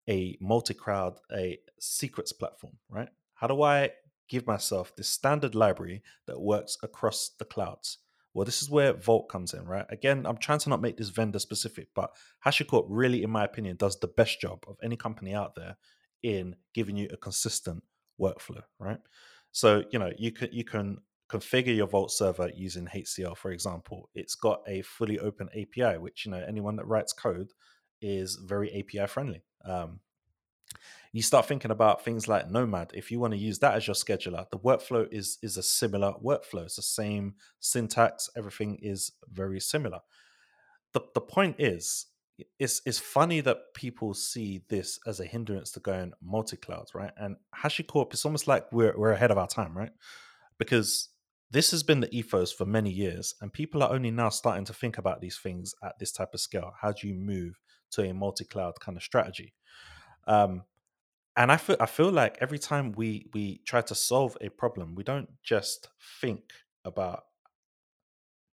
[0.08, 3.08] a multi-cloud, a secrets platform, right?
[3.34, 3.90] How do I
[4.28, 7.98] give myself this standard library that works across the clouds?
[8.34, 9.86] Well, this is where Vault comes in, right?
[9.88, 12.14] Again, I'm trying to not make this vendor specific, but
[12.44, 15.76] HashiCorp really, in my opinion, does the best job of any company out there
[16.22, 17.82] in giving you a consistent
[18.20, 18.98] workflow, right?
[19.52, 20.98] So, you know, you can you can
[21.28, 26.24] configure your Vault server using HCL, for example, it's got a fully open API, which
[26.24, 27.52] you know anyone that writes code
[28.00, 29.42] is very API friendly.
[29.64, 30.00] Um,
[31.12, 32.92] you start thinking about things like Nomad.
[32.94, 36.12] If you want to use that as your scheduler, the workflow is is a similar
[36.22, 36.64] workflow.
[36.64, 38.28] It's the same syntax.
[38.36, 40.00] Everything is very similar.
[40.92, 42.06] The the point is,
[42.58, 47.12] it's it's funny that people see this as a hindrance to going multi cloud, right?
[47.16, 49.92] And HashiCorp is almost like we're we're ahead of our time, right?
[50.58, 51.10] Because
[51.50, 54.72] this has been the ethos for many years, and people are only now starting to
[54.72, 56.72] think about these things at this type of scale.
[56.80, 57.60] How do you move
[57.92, 59.54] to a multi-cloud kind of strategy?
[60.26, 60.64] Um,
[61.36, 64.94] and I feel I feel like every time we we try to solve a problem,
[64.94, 65.88] we don't just
[66.20, 66.52] think
[66.84, 67.24] about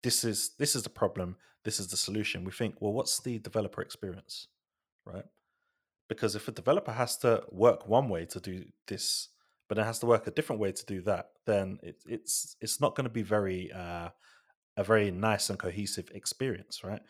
[0.03, 2.43] this is this is the problem, this is the solution.
[2.43, 4.47] We think, well, what's the developer experience,
[5.05, 5.25] right?
[6.09, 9.29] Because if a developer has to work one way to do this,
[9.69, 12.81] but it has to work a different way to do that, then it, it's it's
[12.81, 14.09] not going to be very uh,
[14.75, 17.01] a very nice and cohesive experience, right?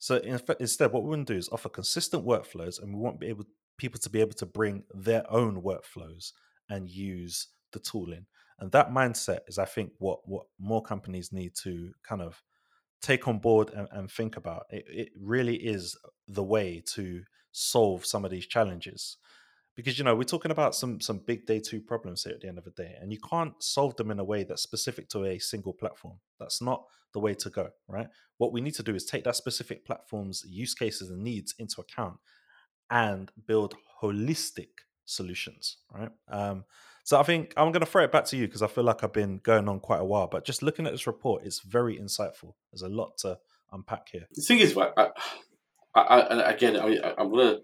[0.00, 3.00] So in fact, instead, what we want to do is offer consistent workflows, and we
[3.00, 3.46] want to be able
[3.82, 6.30] people to be able to bring their own workflows
[6.70, 8.26] and use the tooling.
[8.60, 12.40] And that mindset is, I think, what what more companies need to kind of
[13.00, 14.62] take on board and, and think about.
[14.70, 19.16] It, it really is the way to solve some of these challenges
[19.74, 22.48] because you know we're talking about some some big day two problems here at the
[22.48, 25.26] end of the day and you can't solve them in a way that's specific to
[25.26, 28.08] a single platform that's not the way to go right
[28.38, 31.82] what we need to do is take that specific platform's use cases and needs into
[31.82, 32.16] account
[32.92, 34.68] and build holistic
[35.06, 36.64] solutions right um,
[37.04, 39.02] so i think i'm going to throw it back to you because i feel like
[39.02, 41.98] i've been going on quite a while but just looking at this report it's very
[41.98, 43.36] insightful there's a lot to
[43.72, 45.08] unpack here the thing is I,
[45.94, 47.60] I, I, again I, i'm to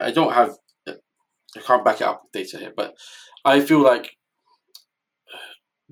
[0.00, 0.56] i don't have
[0.88, 2.94] i can't back it up with data here but
[3.44, 4.16] i feel like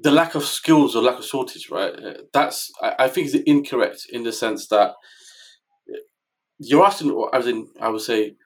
[0.03, 1.93] the lack of skills or lack of shortage, right?
[2.33, 4.95] That's I, I think is incorrect in the sense that
[6.61, 8.37] you're asking, as in, I would say,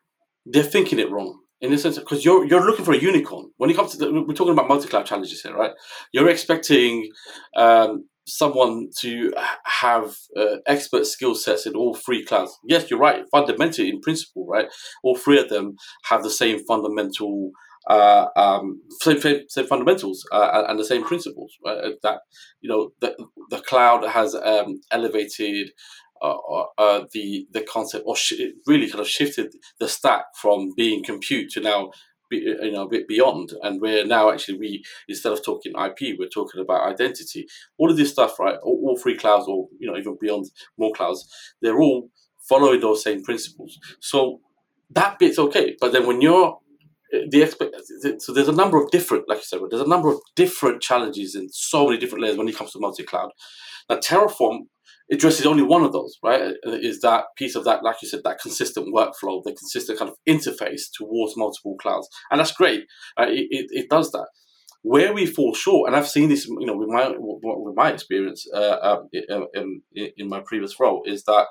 [0.46, 3.70] they're thinking it wrong in the sense because you're you're looking for a unicorn when
[3.70, 5.72] it comes to the, we're talking about multi-cloud challenges here, right?
[6.12, 7.10] You're expecting
[7.56, 9.32] um, someone to
[9.64, 12.58] have uh, expert skill sets in all three clouds.
[12.64, 13.24] Yes, you're right.
[13.30, 14.66] Fundamentally, in principle, right,
[15.02, 17.50] all three of them have the same fundamental.
[17.86, 21.52] Uh, um, same, same, same fundamentals uh, and the same principles.
[21.66, 21.92] Right?
[22.02, 22.20] That
[22.62, 23.14] you know, the
[23.50, 25.70] the cloud has um, elevated
[26.24, 31.04] uh, uh, the the concept, or sh- really kind of shifted the stack from being
[31.04, 31.90] compute to now,
[32.30, 33.52] be, you know, a bit beyond.
[33.62, 37.46] And we're now actually we instead of talking IP, we're talking about identity.
[37.78, 38.56] All of this stuff, right?
[38.62, 41.28] All, all three clouds, or you know, even beyond more clouds,
[41.60, 42.10] they're all
[42.48, 43.78] following those same principles.
[44.00, 44.40] So
[44.90, 45.76] that bit's okay.
[45.80, 46.58] But then when you're
[47.30, 47.74] the expect
[48.18, 51.34] so there's a number of different like you said there's a number of different challenges
[51.34, 53.30] in so many different layers when it comes to multi-cloud
[53.88, 54.62] now terraform
[55.14, 56.54] addresses only one of those, right?
[56.64, 60.16] Is that piece of that, like you said, that consistent workflow, the consistent kind of
[60.28, 62.84] interface towards multiple clouds, and that's great.
[63.18, 64.28] Uh, it, it, it, does that.
[64.82, 68.46] Where we fall short, and I've seen this, you know, with my with my experience
[68.54, 71.46] uh, um, in, in, my previous role, is that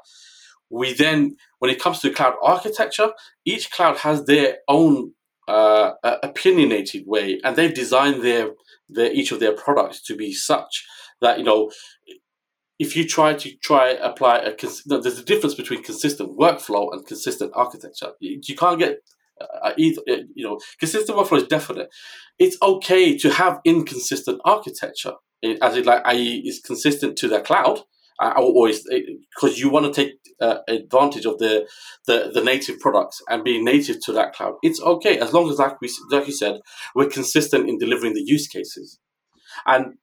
[0.69, 3.11] we then, when it comes to cloud architecture,
[3.45, 5.13] each cloud has their own
[5.47, 5.91] uh,
[6.21, 8.51] opinionated way, and they've designed their
[8.89, 10.85] their each of their products to be such
[11.21, 11.71] that you know
[12.79, 14.55] if you try to try apply a
[14.85, 18.11] no, there's a difference between consistent workflow and consistent architecture.
[18.19, 18.97] You, you can't get
[19.39, 20.01] uh, either.
[20.09, 21.89] Uh, you know, consistent workflow is definite.
[22.39, 25.13] It's okay to have inconsistent architecture,
[25.61, 26.43] as it like i.e.
[26.45, 27.81] is consistent to the cloud,
[28.19, 31.67] uh, or because you want to take uh, advantage of the,
[32.07, 34.55] the the native products and being native to that cloud.
[34.63, 36.59] It's okay as long as, like we like you said,
[36.95, 38.99] we're consistent in delivering the use cases.
[39.65, 39.97] And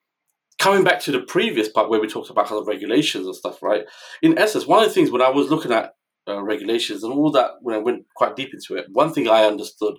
[0.61, 3.63] coming back to the previous part where we talked about kind of regulations and stuff,
[3.63, 3.85] right?
[4.23, 5.95] In essence, one of the things when I was looking at
[6.29, 9.45] uh, regulations and all that, when I went quite deep into it, one thing I
[9.45, 9.95] understood,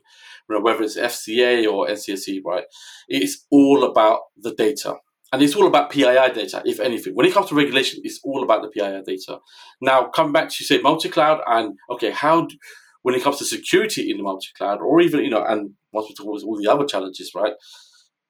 [0.47, 2.63] you know, whether it's FCA or NCSC, right,
[3.07, 4.95] it's all about the data.
[5.33, 7.15] And it's all about PII data, if anything.
[7.15, 9.39] When it comes to regulation, it's all about the PII data.
[9.81, 12.55] Now, come back to say multi-cloud and okay, how do,
[13.01, 16.13] when it comes to security in the multi-cloud, or even you know, and once we
[16.13, 17.53] talk about all the other challenges, right?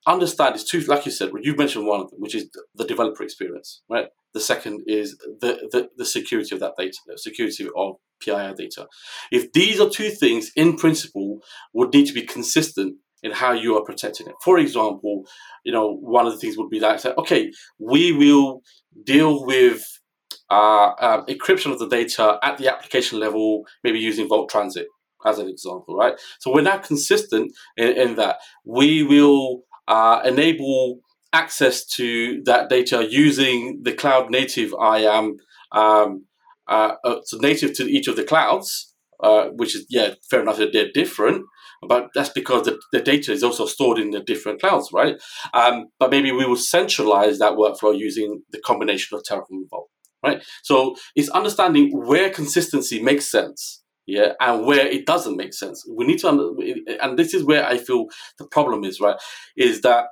[0.07, 3.23] Understand is two, like you said, you've mentioned one, of them, which is the developer
[3.23, 4.07] experience, right?
[4.33, 8.87] The second is the, the, the security of that data, the security of PII data.
[9.31, 11.39] If these are two things, in principle,
[11.73, 14.35] would need to be consistent in how you are protecting it.
[14.43, 15.25] For example,
[15.63, 18.61] you know, one of the things would be that, okay, we will
[19.03, 19.83] deal with
[20.49, 24.87] uh, um, encryption of the data at the application level, maybe using Vault Transit
[25.25, 26.19] as an example, right?
[26.39, 30.99] So we're now consistent in, in that we will uh, enable
[31.33, 35.37] access to that data using the cloud native IAM,
[35.71, 36.25] um,
[36.67, 40.57] uh, uh, so native to each of the clouds, uh, which is, yeah, fair enough,
[40.57, 41.45] they're different,
[41.87, 45.15] but that's because the, the data is also stored in the different clouds, right?
[45.53, 49.89] Um, but maybe we will centralize that workflow using the combination of Terraform and Vault,
[50.23, 50.43] right?
[50.63, 55.85] So it's understanding where consistency makes sense yeah, and where it doesn't make sense.
[55.89, 59.17] We need to, and this is where I feel the problem is, right?
[59.55, 60.07] Is that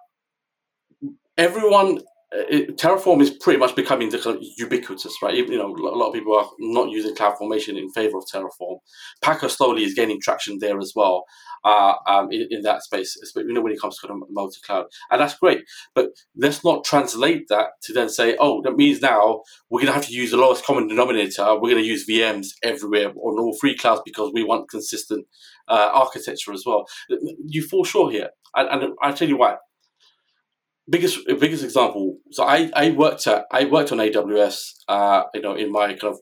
[1.37, 1.99] everyone
[2.31, 4.11] it, Terraform is pretty much becoming
[4.57, 5.33] ubiquitous, right?
[5.33, 8.77] Even, you know, a lot of people are not using CloudFormation in favor of Terraform.
[9.21, 11.23] Packer slowly is gaining traction there as well
[11.63, 14.85] uh, um, in, in, that space, you know, when it comes to kind of multi-cloud,
[15.09, 15.63] and that's great.
[15.95, 19.93] But let's not translate that to then say, oh, that means now we're going to
[19.93, 21.45] have to use the lowest common denominator.
[21.55, 25.25] We're going to use VMs everywhere on all three clouds because we want consistent
[25.67, 26.85] uh, architecture as well.
[27.45, 29.55] You fall short here, and, and I'll tell you why
[30.89, 32.17] biggest biggest example.
[32.31, 34.71] So I, I worked at I worked on AWS.
[34.87, 36.19] Uh, you know, in my kind of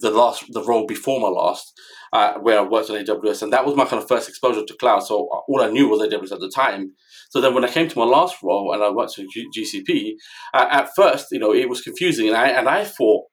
[0.00, 1.72] the last the role before my last,
[2.12, 4.76] uh, where I worked on AWS, and that was my kind of first exposure to
[4.76, 5.00] cloud.
[5.00, 6.92] So all I knew was AWS at the time.
[7.30, 10.12] So then when I came to my last role and I worked on G- GCP,
[10.54, 13.24] uh, at first you know it was confusing, and I and I thought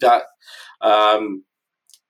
[0.00, 0.22] that.
[0.82, 1.44] Um,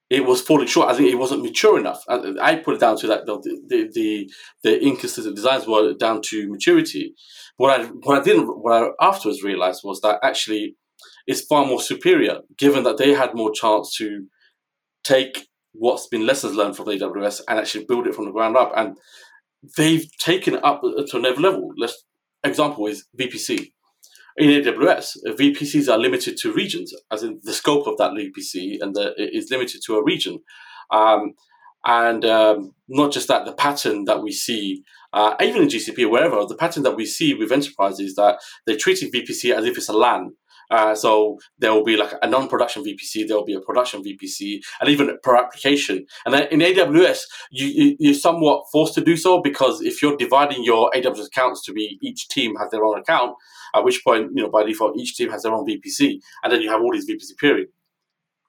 [0.08, 0.88] it was falling short.
[0.88, 2.04] I think it wasn't mature enough.
[2.08, 4.30] I put it down to that the the, the,
[4.62, 7.14] the inconsistent designs were down to maturity.
[7.56, 10.76] What I what I didn't what I afterwards realized was that actually
[11.26, 14.26] it's far more superior, given that they had more chance to
[15.02, 18.72] take what's been lessons learned from AWS and actually build it from the ground up.
[18.76, 18.96] And
[19.76, 21.72] they've taken it up to another level.
[21.76, 22.04] Let's
[22.44, 23.72] example is VPC.
[24.38, 28.94] In AWS, VPCs are limited to regions, as in the scope of that VPC, and
[28.94, 30.40] the, is limited to a region.
[30.90, 31.34] Um,
[31.86, 34.82] and um, not just that, the pattern that we see,
[35.12, 38.76] uh, even in GCP or wherever, the pattern that we see with enterprises that they're
[38.76, 40.32] treating VPC as if it's a LAN.
[40.70, 44.60] Uh, so there will be like a non-production VPC, there will be a production VPC,
[44.80, 46.06] and even per application.
[46.24, 50.16] And then in AWS, you, you, are somewhat forced to do so because if you're
[50.16, 53.36] dividing your AWS accounts to be each team has their own account,
[53.74, 56.62] at which point, you know, by default, each team has their own VPC, and then
[56.62, 57.68] you have all these VPC period.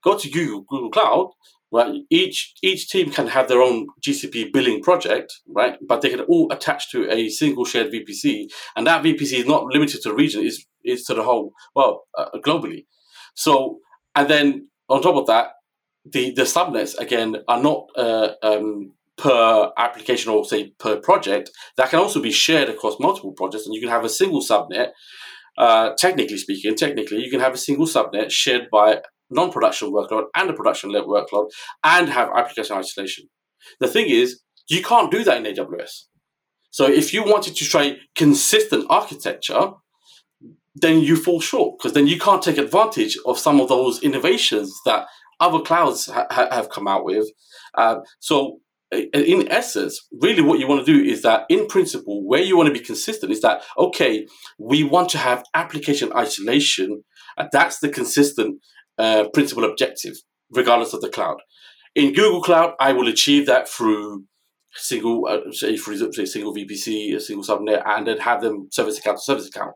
[0.03, 1.31] Go to Google, Google Cloud,
[1.71, 2.01] right?
[2.09, 5.77] Each each team can have their own GCP billing project, right?
[5.85, 9.65] But they can all attach to a single shared VPC, and that VPC is not
[9.65, 12.85] limited to the region; is is to the whole well uh, globally.
[13.35, 13.79] So,
[14.15, 15.49] and then on top of that,
[16.05, 21.51] the the subnets again are not uh, um, per application or say per project.
[21.77, 24.89] That can also be shared across multiple projects, and you can have a single subnet.
[25.57, 30.49] Uh, technically speaking, technically, you can have a single subnet shared by non-production workload and
[30.49, 31.49] a production workload
[31.83, 33.25] and have application isolation.
[33.79, 36.03] The thing is, you can't do that in AWS.
[36.69, 39.71] So if you wanted to try consistent architecture,
[40.81, 44.73] then you fall short because then you can't take advantage of some of those innovations
[44.85, 45.07] that
[45.39, 47.27] other clouds ha- have come out with.
[47.75, 48.59] Uh, so
[48.91, 52.67] in essence, really what you want to do is that in principle, where you want
[52.67, 54.25] to be consistent is that, okay,
[54.57, 57.03] we want to have application isolation.
[57.37, 58.61] And that's the consistent
[58.97, 60.15] uh, principal objective,
[60.51, 61.37] regardless of the cloud.
[61.95, 64.25] In Google Cloud, I will achieve that through
[64.73, 68.99] single, uh, say, for example, single VPC, a single subnet, and then have them service
[68.99, 69.73] account to service account.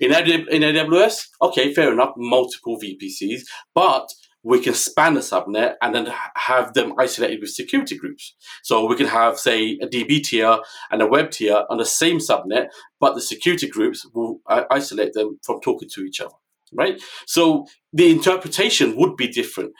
[0.00, 3.42] In, in AWS, okay, fair enough, multiple VPCs,
[3.74, 4.08] but
[4.42, 8.34] we can span the subnet and then have them isolated with security groups.
[8.62, 10.58] So we can have, say, a DB tier
[10.90, 12.68] and a web tier on the same subnet,
[13.00, 16.34] but the security groups will uh, isolate them from talking to each other
[16.74, 17.00] right?
[17.26, 19.72] So the interpretation would be different.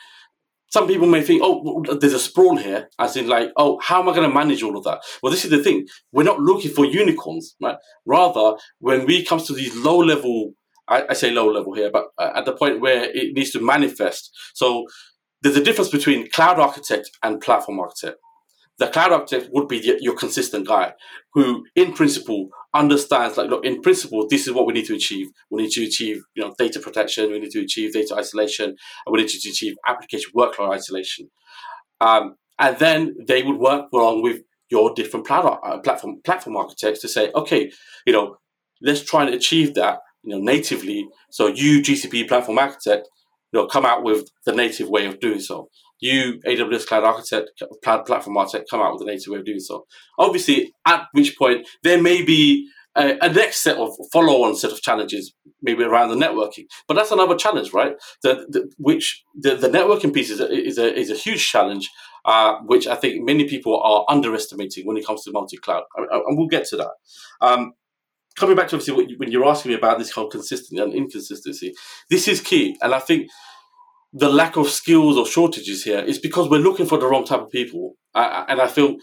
[0.75, 4.09] Some people may think, oh, there's a sprawl here, as in like, oh, how am
[4.09, 4.99] I going to manage all of that?
[5.23, 5.87] Well, this is the thing.
[6.11, 7.77] We're not looking for unicorns, right?
[8.05, 10.51] Rather, when we comes to these low level,
[10.89, 13.61] I, I say low level here, but uh, at the point where it needs to
[13.61, 14.29] manifest.
[14.53, 14.85] So
[15.41, 18.17] there's a difference between cloud architect and platform architect.
[18.77, 20.93] The cloud architect would be your consistent guy
[21.33, 25.27] who, in principle, understands like, look, in principle, this is what we need to achieve.
[25.49, 27.31] We need to achieve, you know, data protection.
[27.31, 28.65] We need to achieve data isolation.
[28.65, 31.31] And we need to achieve application workload isolation.
[32.01, 36.99] Um, and then they would work along with your different plat- uh, platform platform architects
[37.01, 37.71] to say, okay,
[38.05, 38.37] you know,
[38.81, 41.07] let's try and achieve that, you know, natively.
[41.31, 43.07] So you GCP platform architect,
[43.53, 45.69] you know, come out with the native way of doing so
[45.99, 49.59] you AWS Cloud Architect, Cloud Platform Architect, come out with a native way of doing
[49.59, 49.85] so.
[50.17, 54.81] Obviously, at which point there may be a, a next set of follow-on set of
[54.81, 56.65] challenges, maybe around the networking.
[56.87, 57.95] But that's another challenge, right?
[58.23, 61.89] The, the which the, the networking piece is a, is a, is a huge challenge,
[62.25, 66.47] uh, which I think many people are underestimating when it comes to multi-cloud, and we'll
[66.47, 66.91] get to that.
[67.41, 67.73] Um,
[68.37, 71.73] coming back to obviously when you're asking me about this whole consistency and inconsistency,
[72.09, 73.29] this is key, and I think
[74.17, 77.41] the lack of skills or shortages here is because we're looking for the wrong type
[77.41, 77.95] of people.
[78.13, 78.95] Uh, and I feel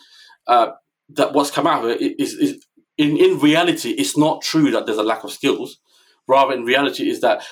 [0.46, 0.68] uh,
[1.10, 2.64] that what's come out of it is, is
[2.96, 5.78] in, in reality, it's not true that there's a lack of skills.
[6.26, 7.44] Rather, in reality, is that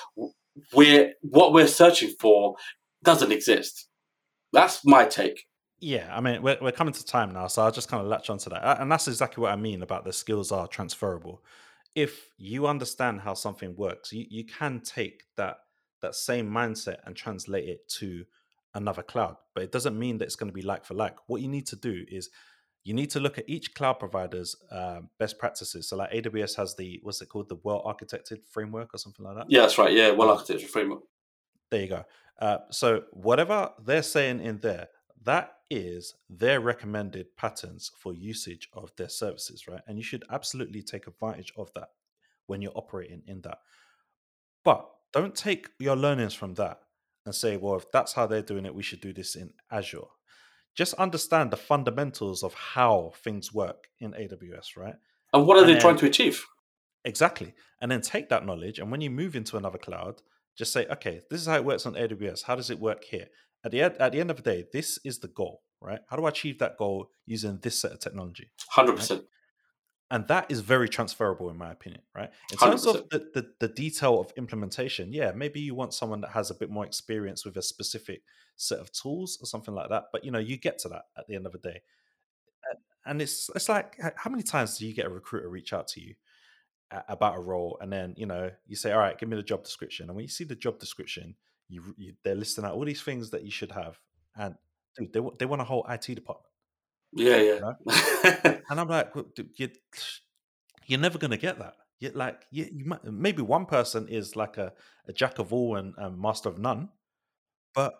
[0.73, 2.55] we're, what we're searching for
[3.03, 3.87] doesn't exist.
[4.51, 5.45] That's my take.
[5.79, 8.31] Yeah, I mean, we're, we're coming to time now, so I'll just kind of latch
[8.31, 8.81] onto that.
[8.81, 11.43] And that's exactly what I mean about the skills are transferable.
[11.95, 15.57] if you understand how something works, you, you can take that
[16.01, 18.25] that same mindset and translate it to
[18.73, 19.37] another cloud.
[19.53, 21.15] But it doesn't mean that it's going to be like for like.
[21.27, 22.29] What you need to do is
[22.83, 25.87] you need to look at each cloud provider's uh, best practices.
[25.89, 29.35] So, like AWS has the what's it called, the well architected framework or something like
[29.35, 29.45] that.
[29.49, 29.93] Yeah, that's right.
[29.93, 31.01] Yeah, well architected framework.
[31.69, 32.03] There you go.
[32.39, 34.87] Uh, so, whatever they're saying in there,
[35.23, 39.81] that is their recommended patterns for usage of their services, right?
[39.87, 41.89] And you should absolutely take advantage of that
[42.47, 43.59] when you're operating in that.
[44.65, 46.79] But don't take your learnings from that
[47.25, 49.99] and say, well, if that's how they're doing it, we should do this in Azure.
[50.75, 54.95] Just understand the fundamentals of how things work in AWS, right?
[55.33, 56.45] And what are and they then, trying to achieve?
[57.03, 57.53] Exactly.
[57.81, 58.79] And then take that knowledge.
[58.79, 60.21] And when you move into another cloud,
[60.57, 62.43] just say, okay, this is how it works on AWS.
[62.43, 63.27] How does it work here?
[63.63, 65.99] At the, end, at the end of the day, this is the goal, right?
[66.09, 68.49] How do I achieve that goal using this set of technology?
[68.75, 69.09] 100%.
[69.09, 69.21] Right?
[70.11, 72.29] And that is very transferable in my opinion right?
[72.51, 72.95] In terms 100%.
[72.95, 76.55] of the, the, the, detail of implementation yeah maybe you want someone that has a
[76.55, 78.21] bit more experience with a specific
[78.57, 81.25] set of tools or something like that but you know you get to that at
[81.27, 81.81] the end of the day.
[83.03, 86.01] And it's it's like how many times do you get a recruiter reach out to
[86.01, 86.13] you
[87.07, 89.63] about a role and then you know you say all right give me the job
[89.63, 91.35] description and when you see the job description
[91.69, 93.97] you, you they're listing out all these things that you should have
[94.35, 94.55] and
[94.97, 96.50] dude they, they want a whole IT department
[97.13, 97.53] yeah, yeah.
[97.53, 97.59] You
[98.45, 98.59] know?
[98.69, 99.11] and I'm like,
[99.55, 99.69] you,
[100.85, 101.75] you're never going to get that.
[101.99, 104.73] You, like, you, you might, maybe one person is like a,
[105.07, 106.89] a jack of all and, and master of none,
[107.75, 107.93] but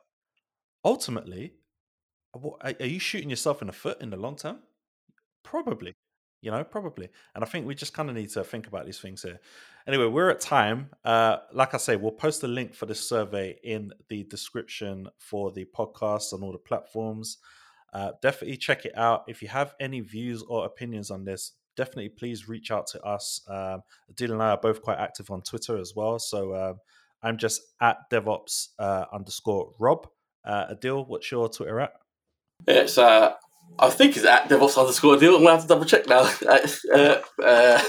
[0.83, 1.53] ultimately,
[2.33, 4.59] what, are you shooting yourself in the foot in the long term?
[5.43, 5.93] Probably,
[6.41, 7.09] you know, probably.
[7.35, 9.39] And I think we just kind of need to think about these things here.
[9.87, 10.89] Anyway, we're at time.
[11.03, 15.51] Uh, like I say, we'll post the link for this survey in the description for
[15.51, 17.37] the podcast on all the platforms.
[17.93, 19.23] Uh, definitely check it out.
[19.27, 23.41] If you have any views or opinions on this, definitely please reach out to us.
[23.47, 23.81] Um,
[24.11, 26.19] Adil and I are both quite active on Twitter as well.
[26.19, 26.75] So um,
[27.21, 30.07] I'm just at DevOps uh, underscore Rob.
[30.45, 31.93] Uh, Adil, what's your Twitter at?
[32.67, 33.33] It's uh,
[33.79, 35.35] I think it's at DevOps underscore Adil.
[35.35, 36.29] I'm gonna have to double check now.
[36.93, 37.81] Uh, uh,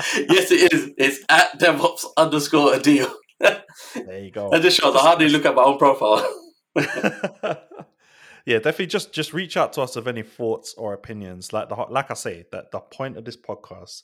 [0.30, 0.90] yes, it is.
[0.96, 3.12] It's at DevOps underscore Adil.
[3.40, 4.50] there you go.
[4.52, 6.26] I just shows I hardly look at my own profile.
[8.46, 11.52] yeah, definitely just just reach out to us with any thoughts or opinions.
[11.52, 14.02] Like the like I say, that the point of this podcast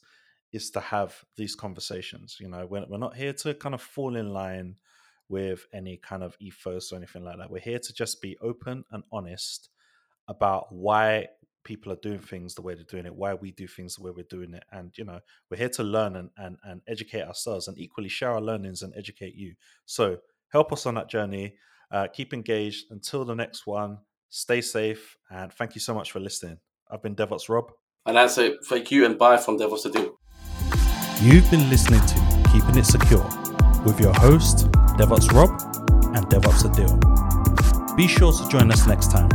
[0.52, 2.38] is to have these conversations.
[2.40, 4.76] You know, we're, we're not here to kind of fall in line
[5.28, 7.50] with any kind of ethos or anything like that.
[7.50, 9.70] We're here to just be open and honest
[10.28, 11.28] about why
[11.64, 14.12] people are doing things the way they're doing it, why we do things the way
[14.14, 14.62] we're doing it.
[14.70, 15.18] And, you know,
[15.50, 18.94] we're here to learn and, and, and educate ourselves and equally share our learnings and
[18.96, 19.54] educate you.
[19.84, 20.18] So
[20.50, 21.56] help us on that journey.
[21.90, 22.86] Uh, keep engaged.
[22.90, 26.58] Until the next one, stay safe, and thank you so much for listening.
[26.90, 27.72] I've been DevOps Rob.
[28.06, 30.12] And I say thank you and bye from DevOps Adil.
[31.22, 33.24] You've been listening to Keeping It Secure
[33.84, 35.50] with your host, DevOps Rob
[36.14, 37.96] and DevOps Adil.
[37.96, 39.28] Be sure to join us next time.